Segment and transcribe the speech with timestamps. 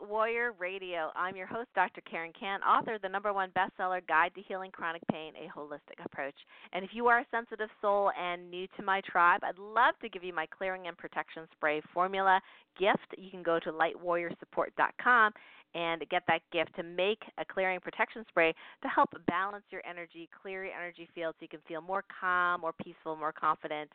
[0.00, 1.10] Warrior Radio.
[1.14, 2.00] I'm your host, Dr.
[2.02, 6.04] Karen Kan, author of the number one bestseller, Guide to Healing Chronic Pain, A Holistic
[6.04, 6.34] Approach.
[6.72, 10.08] And if you are a sensitive soul and new to my tribe, I'd love to
[10.08, 12.40] give you my Clearing and Protection Spray formula
[12.78, 13.14] gift.
[13.18, 15.32] You can go to lightwarriorsupport.com
[15.74, 20.28] and get that gift to make a clearing protection spray to help balance your energy,
[20.42, 23.90] clear your energy field so you can feel more calm, more peaceful, more confident.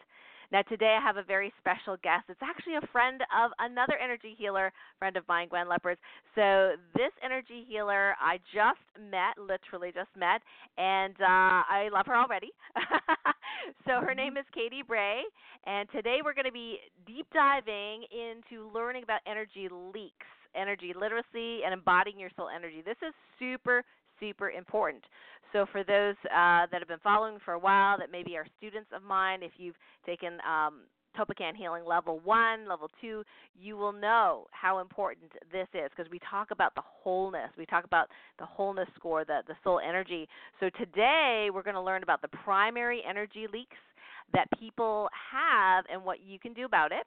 [0.50, 2.24] Now, today I have a very special guest.
[2.30, 5.98] It's actually a friend of another energy healer, friend of mine, Gwen Lepers.
[6.36, 8.80] So, this energy healer I just
[9.12, 10.42] met, literally just met,
[10.78, 12.52] and uh, I love her already.
[13.86, 15.24] so, her name is Katy Bray,
[15.66, 21.64] and today we're going to be deep diving into learning about energy leaks energy literacy
[21.64, 22.82] and embodying your soul energy.
[22.86, 23.84] This is super,
[24.20, 25.04] super important.
[25.54, 28.90] So, for those uh, that have been following for a while, that maybe are students
[28.94, 30.82] of mine, if you've taken um,
[31.56, 33.24] Healing Level 1, Level 2,
[33.60, 37.50] you will know how important this is because we talk about the wholeness.
[37.58, 40.28] We talk about the wholeness score, the, the soul energy.
[40.60, 43.78] So today we're going to learn about the primary energy leaks
[44.34, 47.06] that people have and what you can do about it.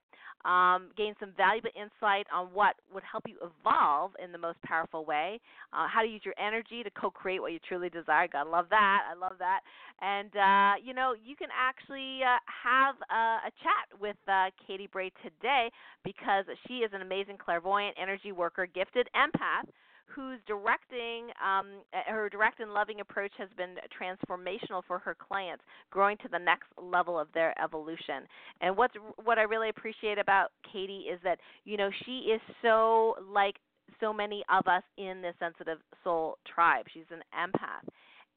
[0.48, 5.04] Um, gain some valuable insight on what would help you evolve in the most powerful
[5.04, 5.38] way.
[5.72, 8.26] Uh, how to use your energy to co-create what you truly desire.
[8.26, 9.02] God, love that.
[9.10, 9.60] I love that.
[10.00, 14.88] And uh, you know, you can actually uh, have a, a chat with uh, Katy
[14.90, 15.70] Bray today
[16.04, 19.68] because she is an amazing clairvoyant, energy worker, gifted empath
[20.14, 25.62] whose directing um, uh, her direct and loving approach has been transformational for her clients,
[25.90, 28.26] growing to the next level of their evolution.
[28.60, 33.16] And what's what I really appreciate about Katy is that you know she is so
[33.32, 33.56] like
[34.00, 36.86] so many of us in the sensitive soul tribe.
[36.92, 37.88] She's an empath,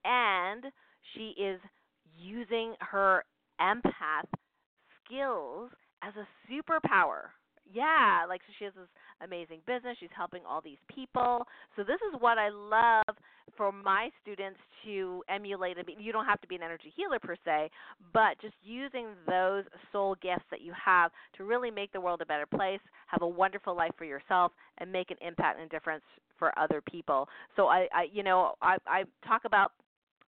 [0.05, 0.65] and
[1.15, 1.59] she is
[2.17, 3.23] using her
[3.61, 4.27] empath
[5.05, 5.69] skills
[6.03, 7.29] as a superpower
[7.71, 8.91] yeah, like so she has this
[9.23, 9.97] amazing business.
[9.99, 11.45] She's helping all these people.
[11.75, 13.15] So this is what I love
[13.57, 15.77] for my students to emulate.
[15.77, 17.69] I mean, you don't have to be an energy healer per se,
[18.13, 22.25] but just using those soul gifts that you have to really make the world a
[22.25, 26.03] better place, have a wonderful life for yourself, and make an impact and difference
[26.39, 27.27] for other people.
[27.55, 29.71] So I, I you know, I, I talk about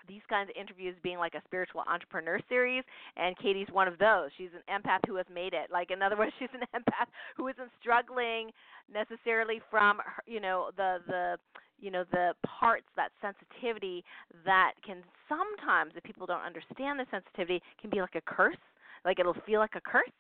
[0.09, 2.85] these kinds of interviews being like a spiritual entrepreneur series
[3.17, 4.31] and Katy's one of those.
[4.37, 5.71] She's an empath who has made it.
[5.73, 7.07] Like in other words, she's an empath
[7.37, 8.51] who isn't struggling
[8.93, 11.37] necessarily from you know the the
[11.81, 14.05] you know the parts that sensitivity
[14.45, 18.57] that can sometimes if people don't understand the sensitivity can be like a curse.
[19.05, 20.13] Like it'll feel like a curse.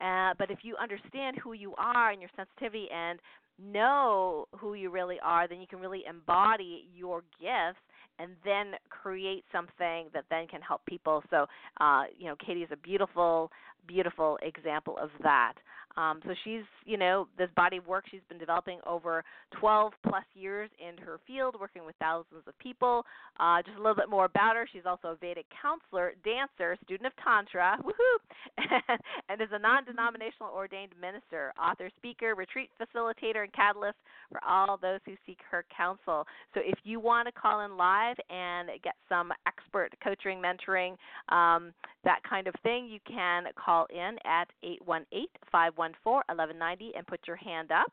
[0.00, 3.18] Uh, but if you understand who you are and your sensitivity and
[3.58, 7.82] know who you really are, then you can really embody your gifts
[8.18, 11.22] and then create something that then can help people.
[11.30, 11.46] So,
[11.80, 13.50] uh, you know, Katy is a beautiful,
[13.86, 15.54] beautiful example of that.
[15.98, 19.24] Um, so she's, you know, this body of work she's been developing over
[19.58, 23.04] 12 plus years in her field, working with thousands of people.
[23.40, 24.68] Uh, just a little bit more about her.
[24.72, 28.58] She's also a Vedic counselor, dancer, student of Tantra, woohoo,
[29.28, 33.96] and, is a non-denominational ordained minister, author, speaker, retreat facilitator, and catalyst
[34.30, 36.24] for all those who seek her counsel.
[36.54, 40.94] So if you want to call in live and get some expert coaching, mentoring,
[41.34, 41.72] um,
[42.04, 47.36] that kind of thing, you can call in at 818 514 1190 and put your
[47.36, 47.92] hand up.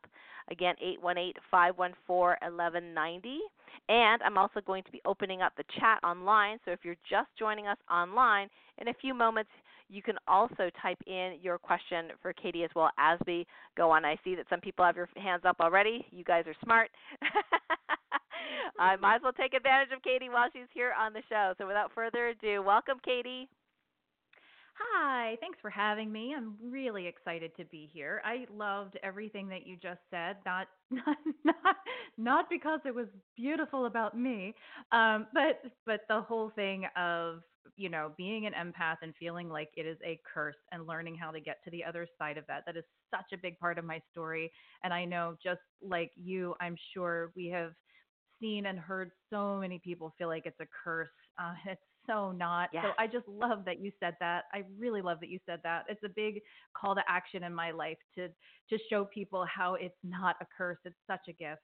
[0.51, 3.39] Again, 818 514 1190.
[3.88, 6.59] And I'm also going to be opening up the chat online.
[6.66, 9.51] So if you're just joining us online, in a few moments,
[9.89, 13.45] you can also type in your question for Katy as well as we
[13.78, 14.03] go on.
[14.03, 16.05] I see that some people have your hands up already.
[16.11, 16.89] You guys are smart.
[18.79, 21.53] I might as well take advantage of Katy while she's here on the show.
[21.57, 23.47] So without further ado, welcome, Katy.
[24.77, 26.33] Hi, thanks for having me.
[26.35, 28.22] I'm really excited to be here.
[28.25, 30.37] I loved everything that you just said.
[30.45, 31.17] Not not
[32.17, 34.53] not, because it was beautiful about me,
[34.91, 37.41] um, but but the whole thing of
[37.77, 41.31] you know being an empath and feeling like it is a curse and learning how
[41.31, 42.63] to get to the other side of that.
[42.66, 44.51] That is such a big part of my story.
[44.83, 47.71] And I know just like you, I'm sure we have
[48.39, 51.09] seen and heard so many people feel like it's a curse.
[51.39, 52.69] Uh, it's so not.
[52.73, 52.84] Yeah.
[52.84, 54.46] So I just love that you said that.
[54.53, 55.85] I really love that you said that.
[55.90, 56.41] It's a big
[56.75, 60.78] call to action in my life to to show people how it's not a curse.
[60.85, 61.61] It's such a gift.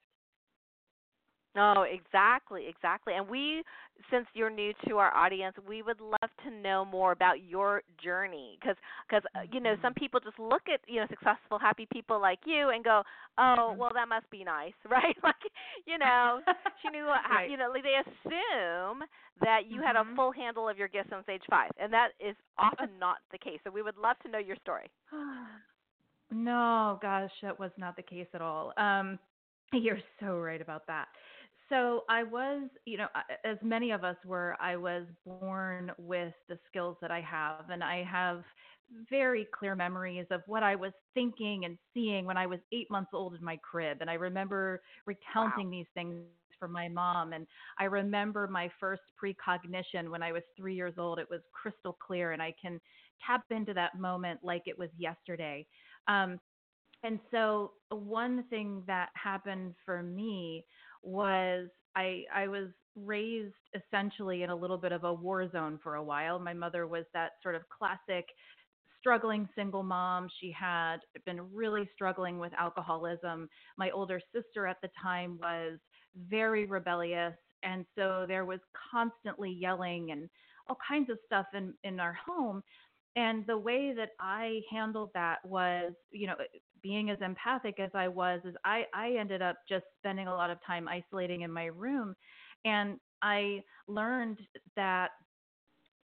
[1.56, 3.14] No, exactly, exactly.
[3.14, 3.64] And we,
[4.10, 8.58] since you're new to our audience, we would love to know more about your journey,
[8.60, 8.78] because,
[9.08, 10.00] because uh, you know, some mm-hmm.
[10.00, 13.04] people just look at you know successful, happy people like you and go,
[13.38, 13.80] oh, mm-hmm.
[13.80, 15.16] well, that must be nice, right?
[15.24, 15.44] like,
[15.86, 16.40] you know,
[16.82, 17.50] she knew right.
[17.50, 19.04] you know, like they assume
[19.42, 20.16] that you had a mm-hmm.
[20.16, 23.60] full handle of your gifts on stage five, and that is often not the case.
[23.66, 24.90] So we would love to know your story.
[26.32, 28.72] no, gosh, that was not the case at all.
[28.78, 29.20] Um,
[29.74, 31.08] You're so right about that.
[31.72, 33.08] So I was, you know,
[33.46, 37.84] as many of us were, I was born with the skills that I have, and
[37.84, 38.44] I have
[39.10, 43.12] very clear memories of what I was thinking and seeing when I was eight months
[43.14, 44.00] old in my crib.
[44.02, 45.72] And I remember recounting Wow.
[45.72, 46.28] these things
[46.60, 47.32] for my mom.
[47.32, 47.48] And
[47.80, 51.20] I remember my first precognition when I was three years old.
[51.20, 52.82] It was crystal clear, and I can
[53.26, 55.66] tap into that moment like it was yesterday.
[56.08, 56.42] Um,
[57.04, 60.66] and so one thing that happened for me
[61.04, 65.96] was I I was raised essentially in a little bit of a war zone for
[65.96, 66.40] a while.
[66.40, 68.26] My mother was that sort of classic
[69.00, 70.28] struggling single mom.
[70.40, 73.50] She had been really struggling with alcoholism.
[73.78, 75.80] My older sister at the time was
[76.16, 78.60] very rebellious and so there was
[78.92, 80.30] constantly yelling and
[80.68, 82.62] all kinds of stuff in in our home
[83.16, 86.36] and the way that I handled that was, you know,
[86.82, 90.50] being as empathic as I was, is I, I ended up just spending a lot
[90.50, 92.16] of time isolating in my room.
[92.66, 94.40] And I learned
[94.76, 95.12] that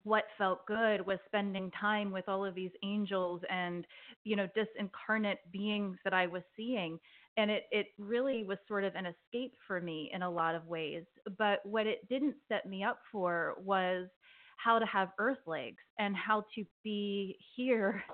[0.04, 3.86] what felt good was spending time with all of these angels and,
[4.22, 6.98] you know, disincarnate beings that I was seeing.
[7.36, 10.66] And it, it really was sort of an escape for me in a lot of
[10.66, 11.04] ways.
[11.38, 14.08] But what it didn't set me up for was
[14.56, 18.04] how to have earth legs and how to be here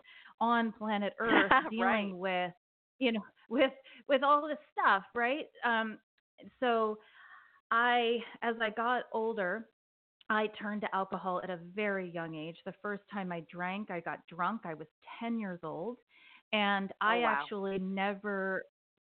[0.40, 1.70] on planet earth right.
[1.70, 2.52] dealing with
[2.98, 3.72] you know with
[4.08, 5.98] with all this stuff right um
[6.60, 6.98] so
[7.70, 9.68] i as i got older
[10.30, 14.00] i turned to alcohol at a very young age the first time i drank i
[14.00, 14.88] got drunk i was
[15.20, 15.98] 10 years old
[16.52, 17.32] and Oh i wow.
[17.42, 18.64] actually never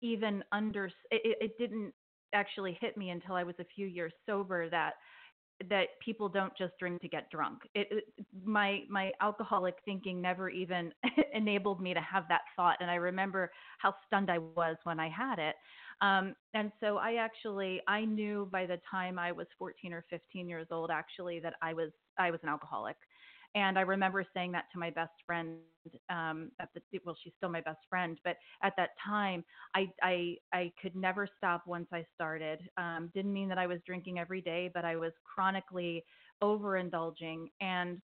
[0.02, 1.94] even under it it didn't
[2.34, 4.94] actually hit me until i was a few years sober that
[5.70, 7.60] that people don't just drink to get drunk.
[7.74, 10.92] It, it my my alcoholic thinking never even
[11.34, 15.10] enabled me to have that thought, and I remember how stunned I was when I
[15.10, 15.56] had it.
[16.02, 20.48] Um, and so I actually I knew by the time I was 14 or 15
[20.50, 22.98] years old actually that I was I was an alcoholic.
[23.56, 25.60] And I remember saying that to my best friend
[26.10, 27.94] um, at the well, she's still my best friend,
[28.24, 32.70] but at that time, I I I could never stop once I started.
[32.78, 36.04] Um, didn't mean that I was drinking every day, but I was chronically
[36.44, 37.48] overindulging.
[37.62, 38.02] And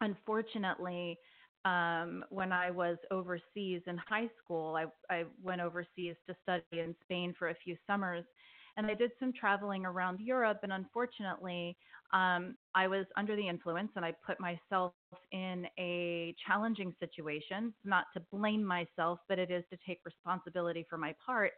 [0.00, 1.18] unfortunately,
[1.64, 6.84] um, when I was overseas in high school, I, I went overseas to study in
[7.02, 8.24] Spain for a few summers.
[8.76, 10.60] And I did some traveling around Europe.
[10.62, 11.76] And unfortunately,
[12.12, 14.94] um, I was under the influence and I put myself
[15.32, 17.74] in a challenging situation.
[17.84, 21.52] Not to blame myself, but it is to take responsibility for my part.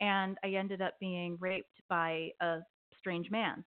[0.00, 2.60] And I ended up being raped by a
[2.98, 3.64] strange man.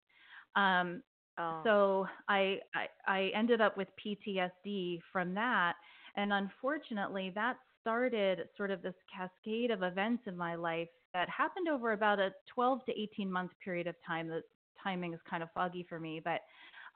[0.55, 1.03] Um,
[1.37, 1.63] Oh.
[1.63, 5.75] so I, I I ended up with PTSD from that,
[6.15, 11.67] and unfortunately, that started sort of this cascade of events in my life that happened
[11.67, 14.27] over about a 12 to 18 month period of time.
[14.27, 14.41] The
[14.83, 16.41] timing is kind of foggy for me, but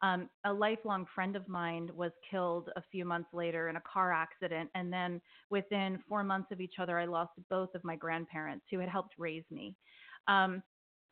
[0.01, 4.11] um, a lifelong friend of mine was killed a few months later in a car
[4.11, 8.65] accident, and then within four months of each other, I lost both of my grandparents
[8.69, 9.75] who had helped raise me.
[10.27, 10.61] Um,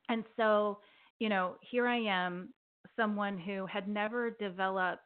[0.09, 0.79] and so,
[1.19, 2.49] you know, here I am,
[2.97, 5.01] someone who had never developed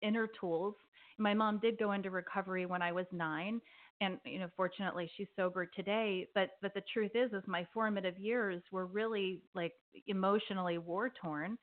[0.00, 0.74] inner tools.
[1.18, 3.60] My mom did go into recovery when I was 9
[4.00, 8.18] and you know fortunately she's sober today but but the truth is is my formative
[8.18, 9.72] years were really like
[10.06, 11.56] emotionally war torn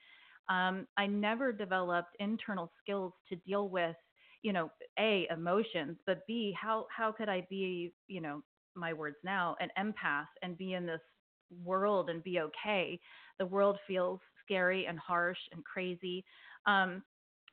[0.50, 3.96] um i never developed internal skills to deal with
[4.44, 8.42] you know a emotions but b how how could i be you know
[8.75, 11.01] my words now an empath and be in this
[11.63, 13.00] world and be okay.
[13.39, 16.24] The world feels scary and harsh and crazy.
[16.65, 17.04] Um,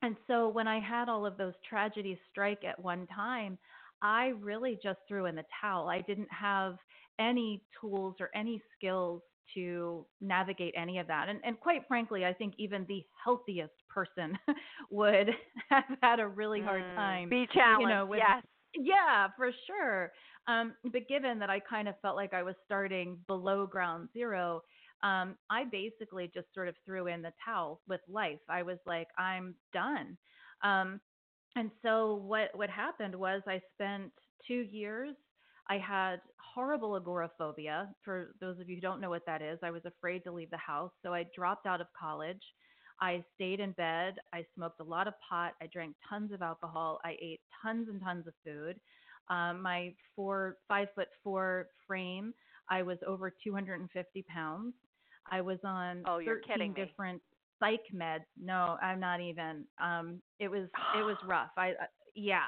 [0.01, 3.57] and so when I had all of those tragedies strike at one time,
[4.03, 5.89] I really just threw in the towel.
[5.89, 6.77] I didn't have
[7.19, 9.23] any tools or any skills
[9.55, 11.29] to navigate any of that.
[11.29, 14.37] And, and quite frankly, I think even the healthiest person
[14.91, 15.29] would
[15.69, 16.95] have had a really hard Mm.
[16.95, 17.87] time, Be you challenged.
[17.87, 18.43] know, with Yes.
[18.75, 20.11] yeah, for sure.
[20.47, 24.61] Um, but given that I kind of felt like I was starting below ground zero,
[25.03, 28.39] um, I basically just sort of threw in the towel with life.
[28.49, 30.17] I was like, I'm done.
[30.63, 30.99] Um,
[31.55, 34.11] and so what what happened was I spent
[34.47, 35.15] two years.
[35.69, 36.17] I had
[36.53, 37.89] horrible agoraphobia.
[38.03, 40.49] For those of you who don't know what that is, I was afraid to leave
[40.51, 42.41] the house, so I dropped out of college.
[43.01, 44.15] I stayed in bed.
[44.33, 45.53] I smoked a lot of pot.
[45.61, 46.99] I drank tons of alcohol.
[47.03, 48.79] I ate tons and tons of food.
[49.29, 52.33] Um, my four five foot four frame,
[52.69, 54.73] I was over 250 pounds.
[55.31, 56.81] I was on Oh, you're 13 kidding me.
[56.87, 57.21] different
[57.63, 58.25] psych meds.
[58.37, 59.65] No, I'm not even.
[59.81, 60.67] Um, it was
[60.97, 61.51] it was rough.
[61.57, 62.47] I uh, yeah.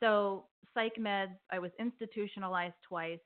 [0.00, 1.36] So psych meds.
[1.50, 3.20] I was institutionalized twice.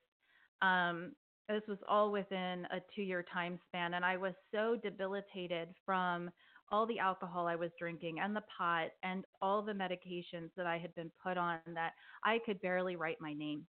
[0.63, 1.13] Um,
[1.49, 3.95] this was all within a two year time span.
[3.95, 6.31] And I was so debilitated from
[6.73, 10.79] all the alcohol I was drinking and the pot and all the medications that I
[10.79, 11.93] had been put on that
[12.25, 13.67] I could barely write my name.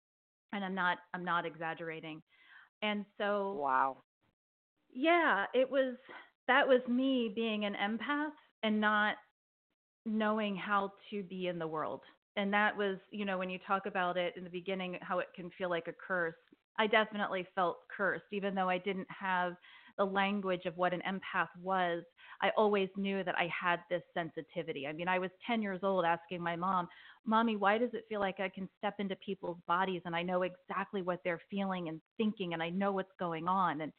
[0.52, 2.22] And I'm not I'm not exaggerating.
[2.82, 4.04] And so Wow.
[4.92, 5.96] Yeah, it was
[6.48, 8.32] that was me being an empath
[8.62, 9.16] and not
[10.06, 12.02] knowing how to be in the world.
[12.36, 15.28] And that was, you know, when you talk about it in the beginning how it
[15.34, 16.34] can feel like a curse.
[16.78, 19.54] I definitely felt cursed even though I didn't have
[19.96, 22.02] the language of what an empath was,
[22.42, 24.88] I always knew that I had this sensitivity.
[24.88, 26.88] I mean, I was 10 years old asking my mom,
[27.24, 30.42] Mommy, why does it feel like I can step into people's bodies and I know
[30.42, 33.82] exactly what they're feeling and thinking and I know what's going on?
[33.82, 33.92] And,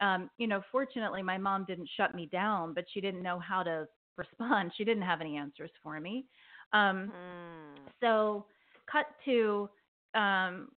[0.00, 3.62] um, you know, fortunately, my mom didn't shut me down, but she didn't know how
[3.62, 3.86] to
[4.16, 4.72] respond.
[4.76, 6.26] She didn't have any answers for me.
[6.72, 7.88] Um, Mm.
[8.00, 8.46] so,
[8.90, 9.68] cut to
[10.14, 10.68] um,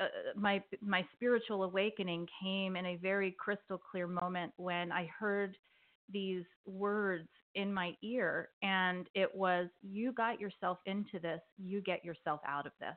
[0.00, 0.06] uh,
[0.36, 5.56] my my spiritual awakening came in a very crystal clear moment when I heard
[6.12, 12.04] these words in my ear and it was you got yourself into this you get
[12.04, 12.96] yourself out of this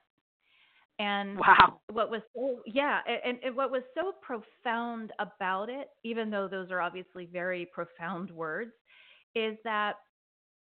[0.99, 6.29] and wow what was so yeah and, and what was so profound about it even
[6.29, 8.71] though those are obviously very profound words
[9.35, 9.95] is that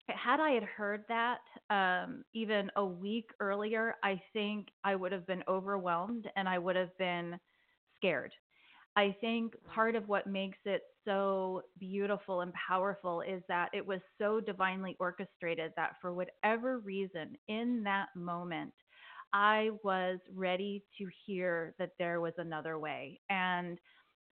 [0.10, 5.28] had I had heard that um, even a week earlier, I think I would have
[5.28, 7.40] been overwhelmed and I would have been
[7.98, 8.32] scared.
[8.96, 14.00] I think part of what makes it so beautiful and powerful is that it was
[14.18, 18.74] so divinely orchestrated that for whatever reason, in that moment,
[19.38, 23.20] I was ready to hear that there was another way.
[23.30, 23.78] And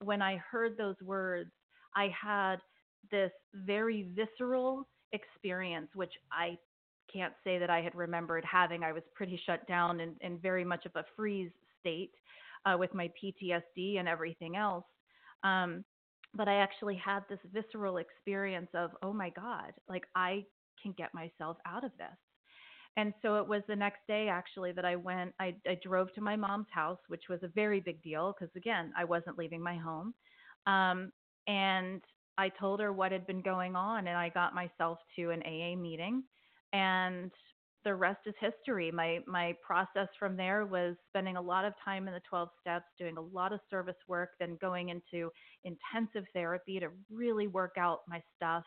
[0.04, 1.52] when I heard those words,
[1.96, 2.56] I had
[3.12, 6.58] this very visceral experience, which I
[7.14, 8.82] can't say that I had remembered having.
[8.82, 12.14] I was pretty shut down and, and very much of a freeze state
[12.66, 14.86] uh, with my PTSD and everything else.
[15.44, 15.86] Um,
[16.34, 20.46] but I actually had this visceral experience of, oh my God, like I
[20.82, 22.18] can get myself out of this.
[22.98, 26.22] And so it was the next day actually that I went, I, I drove to
[26.22, 29.76] my mom's house, which was a very big deal because again, I wasn't leaving my
[29.78, 30.14] home.
[30.66, 31.12] Um,
[31.48, 32.02] and
[32.38, 35.76] I told her what had been going on and I got myself to an AA
[35.76, 36.24] meeting
[36.74, 37.32] and
[37.86, 38.92] the rest is history.
[38.92, 42.86] My my process from there was spending a lot of time in the 12 steps,
[42.98, 45.32] doing a lot of service work, then going into
[45.64, 48.64] intensive therapy to really work out my stuff.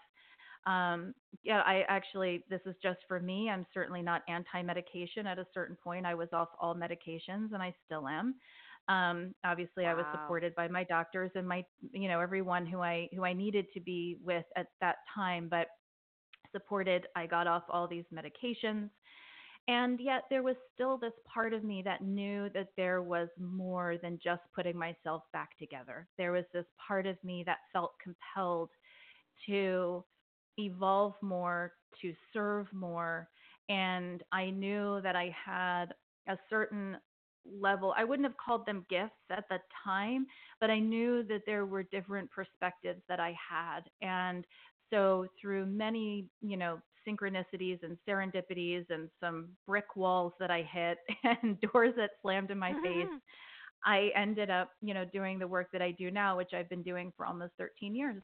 [0.69, 3.49] Um, yeah, I actually, this is just for me.
[3.49, 5.27] I'm certainly not anti medication.
[5.27, 8.35] At a certain point, I was off all medications and I still am.
[8.89, 9.93] Um, obviously, wow.
[9.93, 13.33] I was supported by my doctors and my, you know, everyone who I who I
[13.33, 15.49] needed to be with at that time.
[15.51, 15.69] But
[16.53, 18.91] supported, I got off all these medications,
[19.69, 23.97] and yet there was still this part of me that knew that there was more
[24.03, 26.07] than just putting myself back together.
[26.19, 28.71] There was this part of me that felt compelled
[29.47, 30.05] to
[30.59, 31.73] evolve more,
[32.03, 33.29] to serve more,
[33.69, 35.87] and I knew that I had
[36.29, 36.97] a certain
[37.61, 37.95] level.
[37.97, 40.27] I wouldn't have called them gifts at the time,
[40.61, 43.81] but I knew that there were different perspectives that I had.
[44.03, 44.45] And
[44.91, 50.99] so through many, you know, synchronicities and serendipities and some brick walls that I hit
[51.43, 52.83] and doors that slammed in my mm-hmm.
[52.83, 53.21] face,
[53.85, 56.83] I ended up, you know, doing the work that I do now, which I've been
[56.83, 58.23] doing for almost 13 years.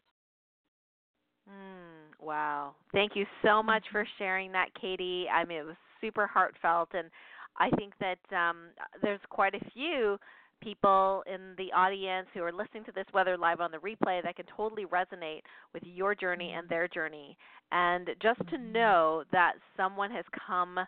[1.49, 2.75] Mm, wow.
[2.93, 4.23] Thank you so much for mm-hmm.
[4.23, 5.27] sharing that, Katy.
[5.33, 7.11] I mean, it was super heartfelt and
[7.57, 8.57] I think that um,
[9.03, 10.19] there's quite a few
[10.61, 14.37] people in the audience who are listening to this, whether live on the replay, that
[14.37, 17.37] can totally resonate with your journey and their journey.
[17.71, 18.73] And just to mm-hmm.
[18.73, 20.79] know that someone has come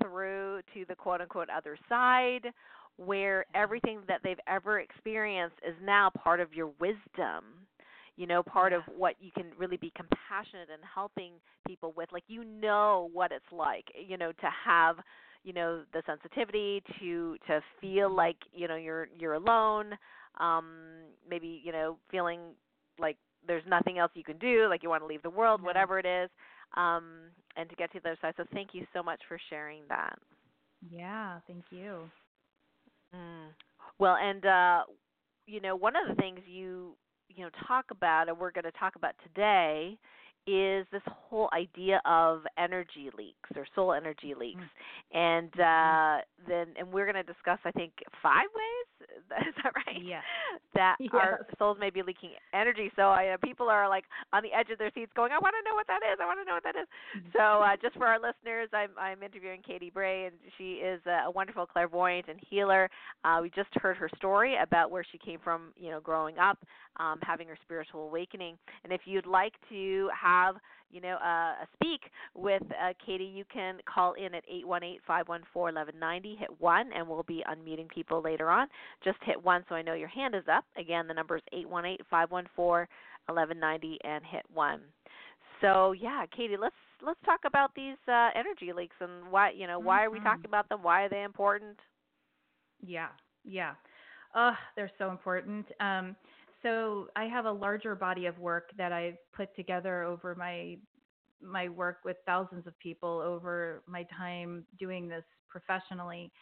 [0.00, 2.46] through to the quote unquote other side
[2.96, 7.44] where everything that they've ever experienced is now part of your wisdom
[8.16, 11.32] you know part of what you can really be compassionate and helping
[11.66, 14.96] people with like you know what it's like you know to have
[15.44, 18.16] you know the sensitivity to to feel mm-hmm.
[18.16, 19.92] like you know you're you're alone
[20.40, 20.64] um
[21.28, 22.40] maybe you know feeling
[22.98, 25.66] like there's nothing else you can do like you want to leave the world yeah.
[25.66, 26.28] whatever it is
[26.76, 27.04] um
[27.56, 30.18] and to get to the other side so thank you so much for sharing that
[30.90, 32.00] yeah thank you
[33.14, 33.46] mm.
[33.98, 34.80] well and uh
[35.46, 36.96] you know one of the things you
[37.28, 39.98] you know talk about and we're going to talk about today
[40.46, 45.18] is this whole idea of energy leaks or soul energy leaks, mm-hmm.
[45.18, 47.92] and uh, then and we're going to discuss I think
[48.22, 48.85] five ways
[49.46, 49.96] is that right?
[50.06, 50.22] Yes.
[50.74, 51.10] That yes.
[51.14, 52.92] our souls may be leaking energy.
[52.96, 55.54] So I, uh, people are like on the edge of their seats, going, "I want
[55.58, 56.18] to know what that is.
[56.20, 56.86] I want to know what that is."
[57.16, 57.28] Mm-hmm.
[57.32, 61.30] So uh, just for our listeners, I'm I'm interviewing Katy Bray, and she is a
[61.30, 62.90] wonderful clairvoyant and healer.
[63.24, 66.58] Uh, we just heard her story about where she came from, you know, growing up,
[66.98, 68.56] um, having her spiritual awakening.
[68.84, 70.56] And if you'd like to have
[70.90, 72.00] you know, uh, speak
[72.34, 76.38] with uh, Katy, you can call in at 818-514-1190.
[76.38, 78.68] Hit 1, and we'll be unmuting people later on.
[79.04, 80.64] Just hit 1 so I know your hand is up.
[80.78, 81.42] Again, the number is
[82.12, 82.86] 818-514-1190
[84.04, 84.80] and hit 1.
[85.60, 86.74] So, yeah, Katy, let's
[87.04, 90.06] let's talk about these uh, energy leaks and why, you know, why mm-hmm.
[90.06, 90.82] are we talking about them?
[90.82, 91.78] Why are they important?
[92.84, 93.08] Yeah,
[93.44, 93.72] yeah.
[94.34, 95.66] Uh, they're so important.
[95.80, 96.14] Um,
[96.62, 100.76] so I have a larger body of work that I've put together over my
[101.42, 106.32] my work with thousands of people over my time doing this professionally.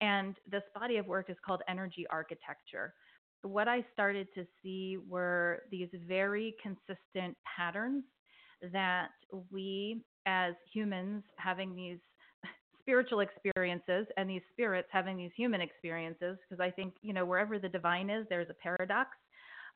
[0.00, 2.94] And this body of work is called energy architecture.
[3.42, 8.04] What I started to see were these very consistent patterns
[8.72, 9.10] that
[9.50, 11.98] we as humans having these
[12.80, 17.58] spiritual experiences and these spirits having these human experiences because I think, you know, wherever
[17.58, 19.10] the divine is, there's a paradox.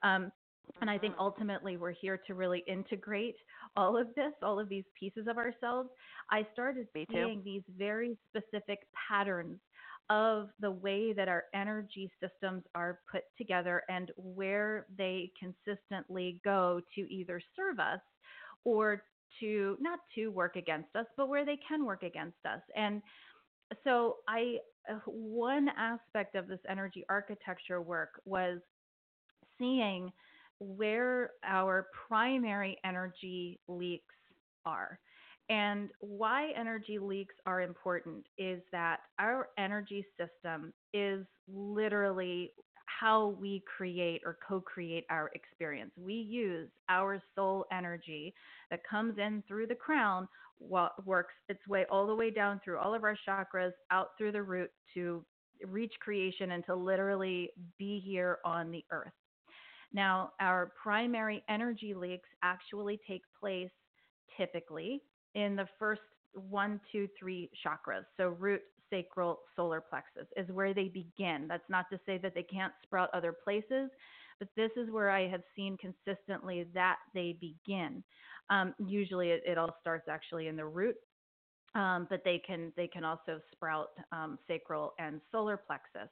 [0.04, 0.32] Um,
[0.80, 1.20] and I think Mm-hmm.
[1.20, 3.36] ultimately we're here to really integrate
[3.76, 5.90] all of this, all of these pieces of ourselves.
[6.30, 9.60] I started seeing these very specific patterns
[10.10, 16.80] of the way that our energy systems are put together and where they consistently go
[16.94, 18.00] to either serve us
[18.64, 19.04] or
[19.40, 22.60] to not to work against us, but where they can work against us.
[22.76, 23.02] And
[23.84, 24.58] so I
[24.90, 28.60] uh, one aspect of this energy architecture work was
[29.58, 30.12] seeing
[30.60, 34.14] where our primary energy leaks
[34.64, 34.98] are.
[35.50, 42.52] And why energy leaks are important is that our energy system is literally
[42.86, 45.90] how we create or co create our experience.
[45.96, 48.32] We use our soul energy
[48.70, 50.28] that comes in through the crown,
[50.60, 54.42] works its way all the way down through all of our chakras, out through the
[54.42, 55.24] root to
[55.66, 59.12] reach creation and to literally be here on the earth.
[59.94, 63.70] Now, our primary energy leaks actually take place
[64.36, 65.00] typically
[65.36, 66.02] in the first
[66.50, 68.02] one, two, three chakras.
[68.16, 71.46] So, root, sacral, solar plexus is where they begin.
[71.48, 73.88] That's not to say that they can't sprout other places,
[74.40, 78.02] but this is where I have seen consistently that they begin.
[78.50, 80.96] Um, usually, it, it, all starts actually in the root.
[81.76, 86.08] Um, but they can they can also sprout um, sacral and solar plexus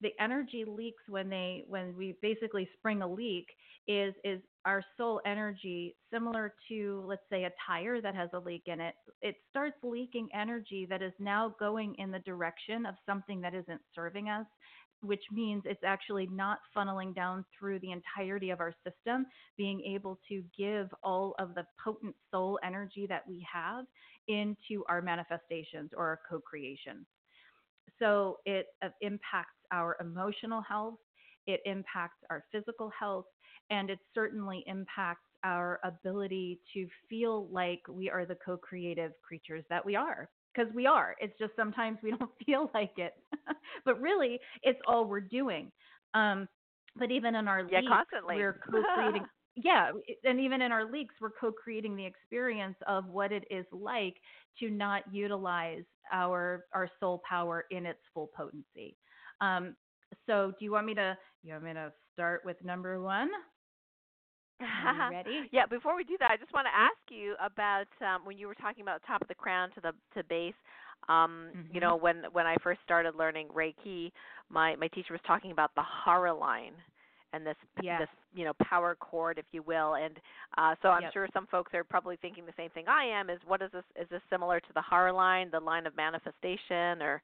[0.00, 3.46] the energy leaks when they when we basically spring a leak
[3.86, 8.62] is is our soul energy similar to let's say a tire that has a leak
[8.66, 13.40] in it it starts leaking energy that is now going in the direction of something
[13.40, 14.46] that isn't serving us
[15.04, 19.26] which means it's actually not funneling down through the entirety of our system,
[19.56, 23.84] being able to give all of the potent soul energy that we have
[24.28, 27.04] into our manifestations or our co creation.
[27.98, 30.98] So it uh, impacts our emotional health,
[31.46, 33.26] it impacts our physical health,
[33.70, 39.64] and it certainly impacts our ability to feel like we are the co creative creatures
[39.70, 40.28] that we are.
[40.54, 41.16] Because we are.
[41.20, 43.14] It's just sometimes we don't feel like it.
[43.84, 45.70] but really, it's all we're doing.
[46.14, 46.48] Um,
[46.96, 48.36] but even in our yeah, leaks, constantly.
[48.36, 49.26] we're co creating.
[49.56, 49.90] Yeah,
[50.24, 54.16] and even in our leaks, we're co creating the experience of what it is like
[54.58, 58.96] to not utilize our our soul power in its full potency.
[59.40, 59.76] Um,
[60.26, 61.16] so, do you want me to?
[61.42, 63.28] You want me to start with number one?
[65.10, 65.48] Ready?
[65.52, 65.66] yeah.
[65.66, 68.54] Before we do that, I just want to ask you about um, when you were
[68.54, 70.54] talking about top of the crown to the to base.
[71.08, 71.74] Um, mm-hmm.
[71.74, 74.10] You know, when when I first started learning Reiki,
[74.48, 76.72] my my teacher was talking about the Hara line
[77.34, 78.00] and this yes.
[78.00, 79.94] this you know power cord, if you will.
[79.94, 80.18] And
[80.56, 81.12] uh, so I'm yep.
[81.12, 83.30] sure some folks are probably thinking the same thing I am.
[83.30, 83.84] Is what is this?
[84.00, 87.22] Is this similar to the Hara line, the line of manifestation, or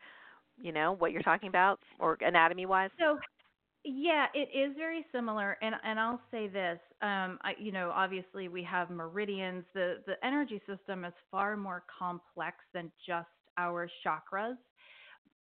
[0.61, 2.91] you know what you're talking about, or anatomy wise?
[2.99, 3.19] So.
[3.83, 6.79] Yeah, it is very similar, and and I'll say this.
[7.01, 9.65] Um, I, you know, obviously we have meridians.
[9.73, 14.59] The the energy system is far more complex than just our chakras.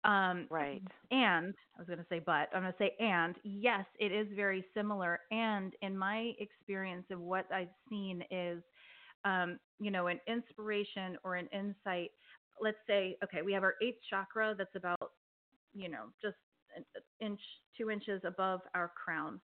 [0.06, 0.82] Um, right.
[1.10, 4.28] And I was going to say, but I'm going to say, and yes, it is
[4.36, 5.18] very similar.
[5.32, 8.62] And in my experience of what I've seen is,
[9.24, 12.12] um, you know, an inspiration or an insight.
[12.60, 15.10] Let's say, okay, we have our eighth chakra that's about,
[15.74, 16.36] you know, just
[16.76, 16.84] an
[17.20, 17.40] inch,
[17.76, 19.40] two inches above our crown.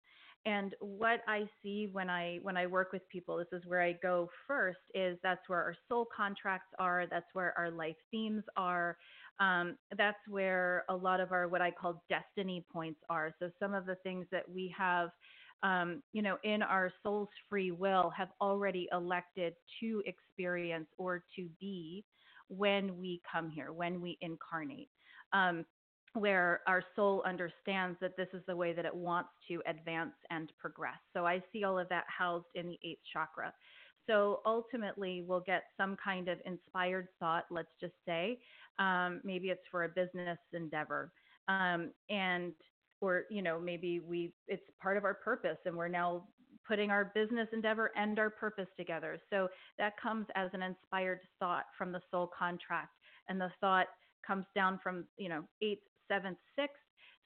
[0.45, 3.93] And what I see when I when I work with people, this is where I
[4.01, 8.97] go first, is that's where our soul contracts are, that's where our life themes are.
[9.39, 13.31] Um, that's where a lot of our what I call destiny points are.
[13.39, 15.11] So some of the things that we have
[15.63, 21.47] um, you know, in our soul's free will, have already elected to experience or to
[21.59, 22.03] be
[22.47, 24.89] when we come here, when we incarnate.
[25.33, 25.65] Um,
[26.13, 30.51] where our soul understands that this is the way that it wants to advance and
[30.59, 30.97] progress.
[31.13, 33.53] So I see all of that housed in the eighth chakra.
[34.07, 38.39] So ultimately, we'll get some kind of inspired thought, let's just say.
[38.79, 41.11] Um, maybe it's for a business endeavor.
[41.47, 42.53] Um, and
[43.01, 46.23] or you know maybe we it's part of our purpose and we're now
[46.67, 51.65] putting our business endeavor and our purpose together so that comes as an inspired thought
[51.77, 52.91] from the soul contract
[53.27, 53.87] and the thought
[54.25, 56.75] comes down from you know eighth seventh sixth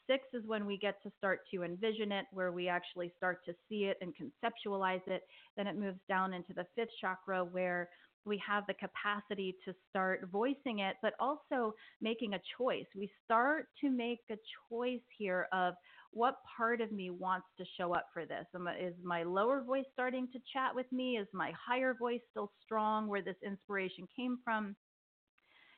[0.07, 3.53] six is when we get to start to envision it where we actually start to
[3.67, 5.23] see it and conceptualize it
[5.57, 7.89] then it moves down into the fifth chakra where
[8.25, 12.85] we have the capacity to start voicing it, but also making a choice.
[12.95, 14.35] We start to make a
[14.69, 15.75] choice here of
[16.11, 18.45] what part of me wants to show up for this.
[18.79, 21.17] Is my lower voice starting to chat with me?
[21.17, 24.75] Is my higher voice still strong where this inspiration came from?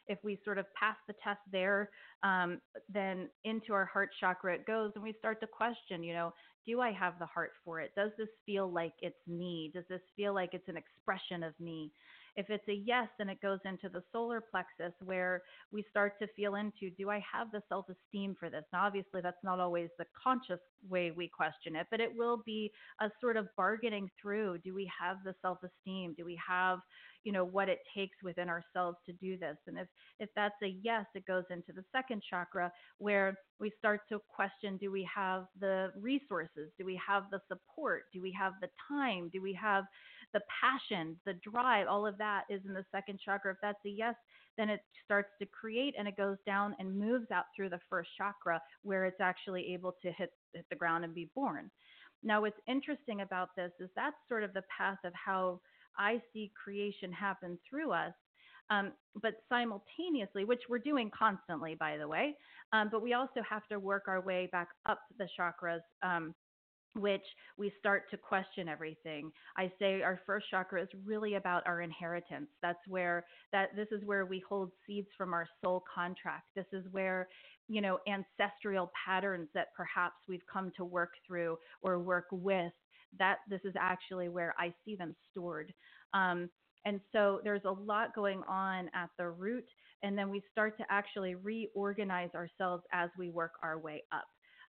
[0.08, 1.90] If we sort of pass the test there,
[2.24, 6.34] um, then into our heart chakra it goes, and we start to question, you know,
[6.66, 7.92] do I have the heart for it?
[7.96, 9.72] Does this feel like it's me?
[9.74, 11.92] Does this feel like it's an expression of me?
[12.38, 16.28] If it's a yes, then it goes into the solar plexus where we start to
[16.36, 18.64] feel into do I have the self esteem for this?
[18.72, 22.72] Now, obviously, that's not always the conscious way we question it, but it will be
[23.02, 26.14] a sort of bargaining through do we have the self esteem?
[26.16, 26.80] Do we have
[27.24, 29.88] you know what it takes within ourselves to do this and if
[30.20, 34.78] if that's a yes it goes into the second chakra where we start to question
[34.78, 39.30] do we have the resources do we have the support do we have the time
[39.34, 39.84] do we have
[40.34, 43.52] the passion, the drive, all of that is in the second chakra.
[43.52, 44.16] If that's a yes,
[44.58, 48.10] then it starts to create and it goes down and moves out through the first
[48.18, 51.70] chakra where it's actually able to hit, hit the ground and be born.
[52.24, 55.60] Now, what's interesting about this is that's sort of the path of how
[55.98, 58.14] I see creation happen through us.
[58.70, 62.36] Um, but simultaneously, which we're doing constantly, by the way,
[62.74, 66.36] um, but we also have to work our way back up the chakras um,
[66.96, 67.24] which
[67.58, 69.32] we start to question everything.
[69.58, 72.50] I say our first chakra is really about our inheritance.
[72.62, 76.46] That's where that this is where we hold seeds from our soul contract.
[76.56, 77.28] This is where
[77.68, 82.74] you know ancestral patterns that perhaps we've come to work through or work with.
[83.20, 85.74] That this is actually where I see them stored.
[86.14, 86.50] Um,
[86.86, 89.66] and so there's a lot going on at the root,
[90.04, 94.26] and then we start to actually reorganize ourselves as we work our way up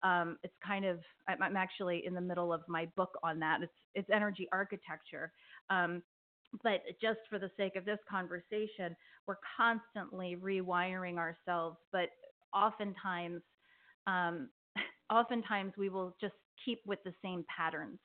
[0.04, 3.62] um, it's kind of I'm actually in the middle of my book on that.
[3.62, 5.32] It's it's energy architecture.
[5.70, 6.02] Um,
[6.62, 8.94] but just for the sake of this conversation,
[9.26, 11.78] we're constantly rewiring ourselves.
[11.90, 12.10] But
[12.54, 13.42] oftentimes,
[14.06, 14.50] um,
[15.10, 17.98] oftentimes we will just keep with the same patterns.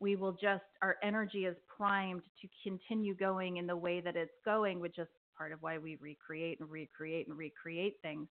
[0.00, 4.32] We will just our energy is primed to continue going in the way that it's
[4.44, 5.06] going, which is
[5.38, 8.26] part of why we recreate and recreate and recreate things.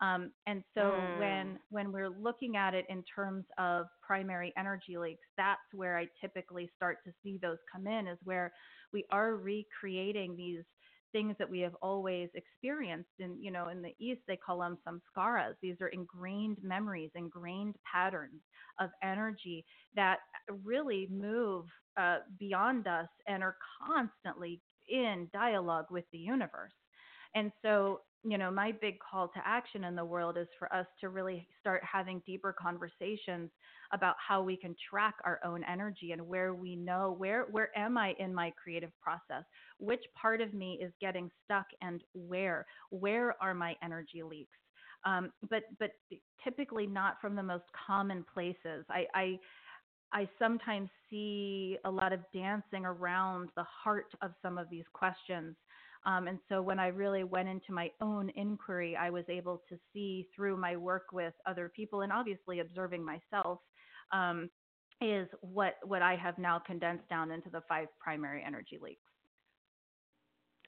[0.00, 1.18] Um, and so mm.
[1.18, 6.06] when when we're looking at it in terms of primary energy leaks, that's where I
[6.20, 8.06] typically start to see those come in.
[8.06, 8.52] Is where
[8.92, 10.64] we are recreating these
[11.12, 13.10] things that we have always experienced.
[13.18, 15.54] And you know, in the East they call them samskaras.
[15.60, 18.40] These are ingrained memories, ingrained patterns
[18.80, 19.64] of energy
[19.96, 20.18] that
[20.64, 21.66] really move
[21.98, 26.72] uh, beyond us and are constantly in dialogue with the universe.
[27.34, 30.86] And so you know, my big call to action in the world is for us
[31.00, 33.50] to really start having deeper conversations
[33.92, 37.96] about how we can track our own energy and where we know where where am
[37.96, 39.44] I in my creative process?
[39.78, 42.66] Which part of me is getting stuck and where?
[42.90, 44.58] Where are my energy leaks?
[45.06, 45.92] Um, but but
[46.44, 48.84] typically not from the most common places.
[48.90, 49.38] I, I
[50.12, 55.56] I sometimes see a lot of dancing around the heart of some of these questions
[56.06, 59.76] um, and so when I really went into my own inquiry, I was able to
[59.92, 63.58] see through my work with other people and obviously observing myself
[64.12, 64.48] um,
[65.00, 69.00] is what what I have now condensed down into the five primary energy leaks.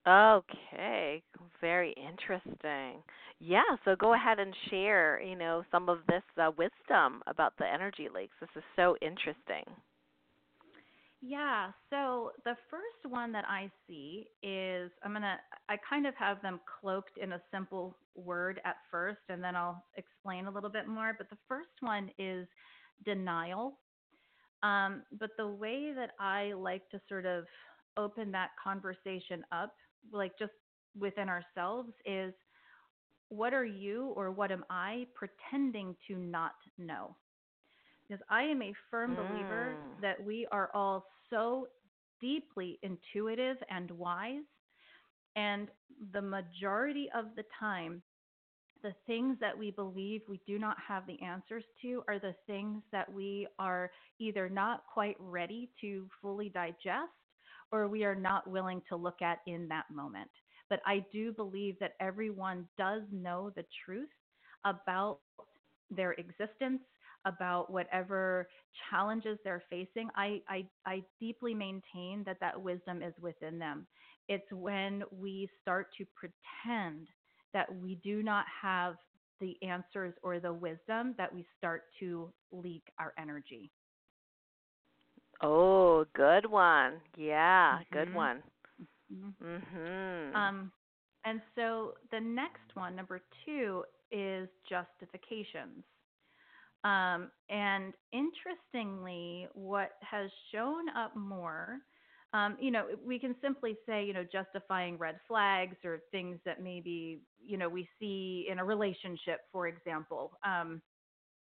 [0.07, 1.23] Okay,
[1.61, 3.03] very interesting.
[3.39, 7.67] Yeah, so go ahead and share, you know, some of this uh, wisdom about the
[7.73, 8.35] energy leaks.
[8.41, 9.65] This is so interesting.
[11.23, 11.73] Yeah.
[11.89, 15.37] So the first one that I see is I'm going to,
[15.69, 19.85] I kind of have them cloaked in a simple word at first, and then I'll
[19.97, 21.15] explain a little bit more.
[21.17, 22.49] But the first one is
[23.05, 23.79] denial.
[24.63, 27.47] Um, but the way that I like to sort of
[27.97, 29.75] open that conversation up,
[30.13, 30.53] like just
[30.99, 32.35] within ourselves, is
[33.29, 37.17] what are you or what am I pretending to not know?
[38.13, 40.01] Because I am a firm believer Mm.
[40.03, 41.69] that we are all so
[42.21, 44.45] deeply intuitive and wise.
[45.35, 45.71] And
[46.13, 48.03] the majority of the time,
[48.83, 52.83] the things that we believe we do not have the answers to are the things
[52.93, 57.13] that we are either not quite ready to fully digest
[57.71, 60.31] or we are not willing to look at in that moment.
[60.69, 64.11] But I do believe that everyone does know the truth
[64.67, 65.21] about
[65.91, 66.83] their existence,
[67.25, 68.49] about whatever
[68.91, 70.09] challenges they're facing.
[70.17, 73.87] I, I, I deeply maintain that that wisdom is within them.
[74.29, 77.09] It's when we start to pretend
[77.53, 78.97] that we do not have
[79.41, 83.71] the answers or the wisdom that we start to leak our energy.
[85.43, 87.01] Oh, good one.
[87.17, 88.13] Yeah, good Mhm.
[88.13, 88.43] one.
[89.11, 89.35] Mhm.
[89.41, 90.35] Mhm.
[90.35, 90.73] Um,
[91.25, 95.85] and so the next one, number two, is justifications.
[96.85, 101.79] Um, and interestingly, what has shown up more,
[102.35, 106.63] um, you know, we can simply say, you know, justifying red flags or things that
[106.63, 110.81] maybe, you know, we see in a relationship, for example, um,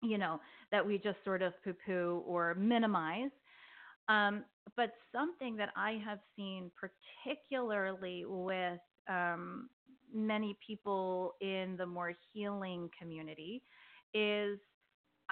[0.02, 0.38] you know,
[0.70, 3.31] that we just sort of poo poo or minimize.
[4.09, 4.44] Um,
[4.76, 9.70] but something that I have seen, particularly with um,
[10.12, 13.62] many people in the more healing community,
[14.14, 14.59] is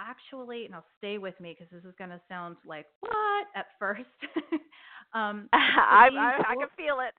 [0.01, 3.67] actually, and I'll stay with me because this is going to sound like what at
[3.79, 4.09] first.
[5.15, 7.15] um, I, I I can feel it.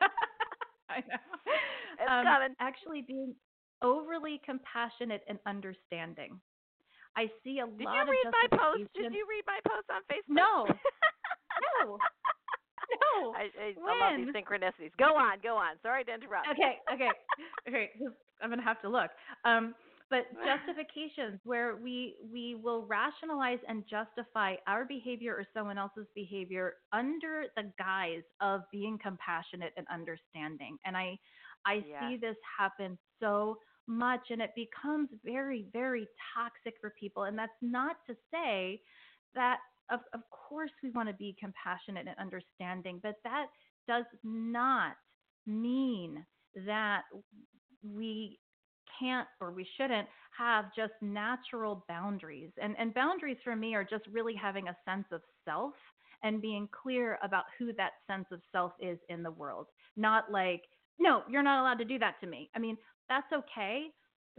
[0.90, 1.22] I know.
[2.00, 2.54] It's um, coming.
[2.60, 3.34] Actually, being
[3.82, 6.40] overly compassionate and understanding.
[7.16, 8.06] I see a Did lot of.
[8.08, 8.90] Did you read my post?
[8.94, 10.34] Did you read my post on Facebook?
[10.34, 10.66] No.
[11.84, 11.98] No.
[12.92, 13.32] No.
[13.32, 14.34] I, I, I love these When?
[14.34, 14.92] synchronicities.
[14.98, 15.76] Go on, go on.
[15.82, 16.48] Sorry to interrupt.
[16.52, 17.10] okay, okay,
[17.68, 17.90] okay.
[18.42, 19.10] I'm gonna have to look.
[19.44, 19.74] Um,
[20.12, 26.74] but justifications where we we will rationalize and justify our behavior or someone else's behavior
[26.92, 30.78] under the guise of being compassionate and understanding.
[30.84, 31.18] And I
[31.66, 33.56] I see this happen so
[33.88, 38.80] much and it becomes very very toxic for people and that's not to say
[39.34, 39.58] that
[39.90, 43.46] of of course we want to be compassionate and understanding but that
[43.88, 44.94] does not
[45.46, 46.24] mean
[46.66, 47.02] that
[47.82, 48.38] we
[48.98, 52.50] can't or we shouldn't have just natural boundaries.
[52.60, 55.74] And and boundaries for me are just really having a sense of self
[56.22, 59.66] and being clear about who that sense of self is in the world.
[59.96, 60.62] Not like,
[60.98, 62.50] no, you're not allowed to do that to me.
[62.54, 62.76] I mean,
[63.08, 63.88] that's okay,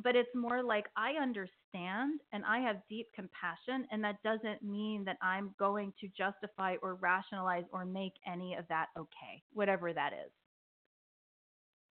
[0.02, 5.04] but it's more like I understand and I have deep compassion and that doesn't mean
[5.06, 10.14] that I'm going to justify or rationalize or make any of that okay, whatever that
[10.14, 10.32] is.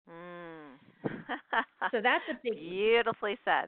[0.09, 0.77] Mm.
[1.91, 3.67] So that's a big Beautifully said.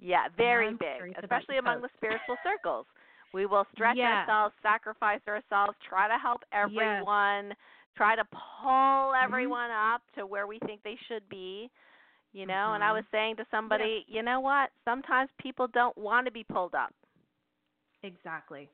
[0.00, 2.86] Yeah, very big, especially among the spiritual circles.
[3.34, 4.20] We will stretch Yeah.
[4.22, 7.54] ourselves, sacrifice ourselves, try to help everyone,
[7.96, 9.24] try to pull Mm-hmm.
[9.24, 11.68] everyone up to where we think they should be.
[12.32, 12.94] You know, and I Mhm.
[12.96, 14.70] was saying to somebody, you know what?
[14.84, 16.92] Sometimes people don't want to be pulled up.
[18.02, 18.68] Exactly.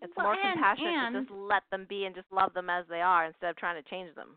[0.00, 2.70] It's Well, more and- compassionate and, to just let them be and just love them
[2.70, 4.36] as they are instead of trying to change them.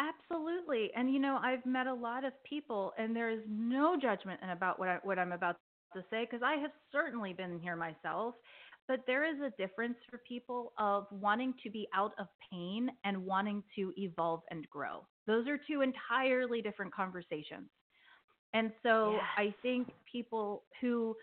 [0.00, 0.90] Absolutely.
[0.96, 4.50] And you know, I've met a lot of people and there is no judgment in
[4.50, 5.56] about what I what I'm about
[5.94, 8.34] to say because I have certainly been here myself,
[8.88, 13.26] but there is a difference for people of wanting to be out of pain and
[13.26, 15.06] wanting to evolve and grow.
[15.26, 17.68] Those are two entirely different conversations.
[18.54, 19.24] And so Yes.
[19.36, 21.14] I think people who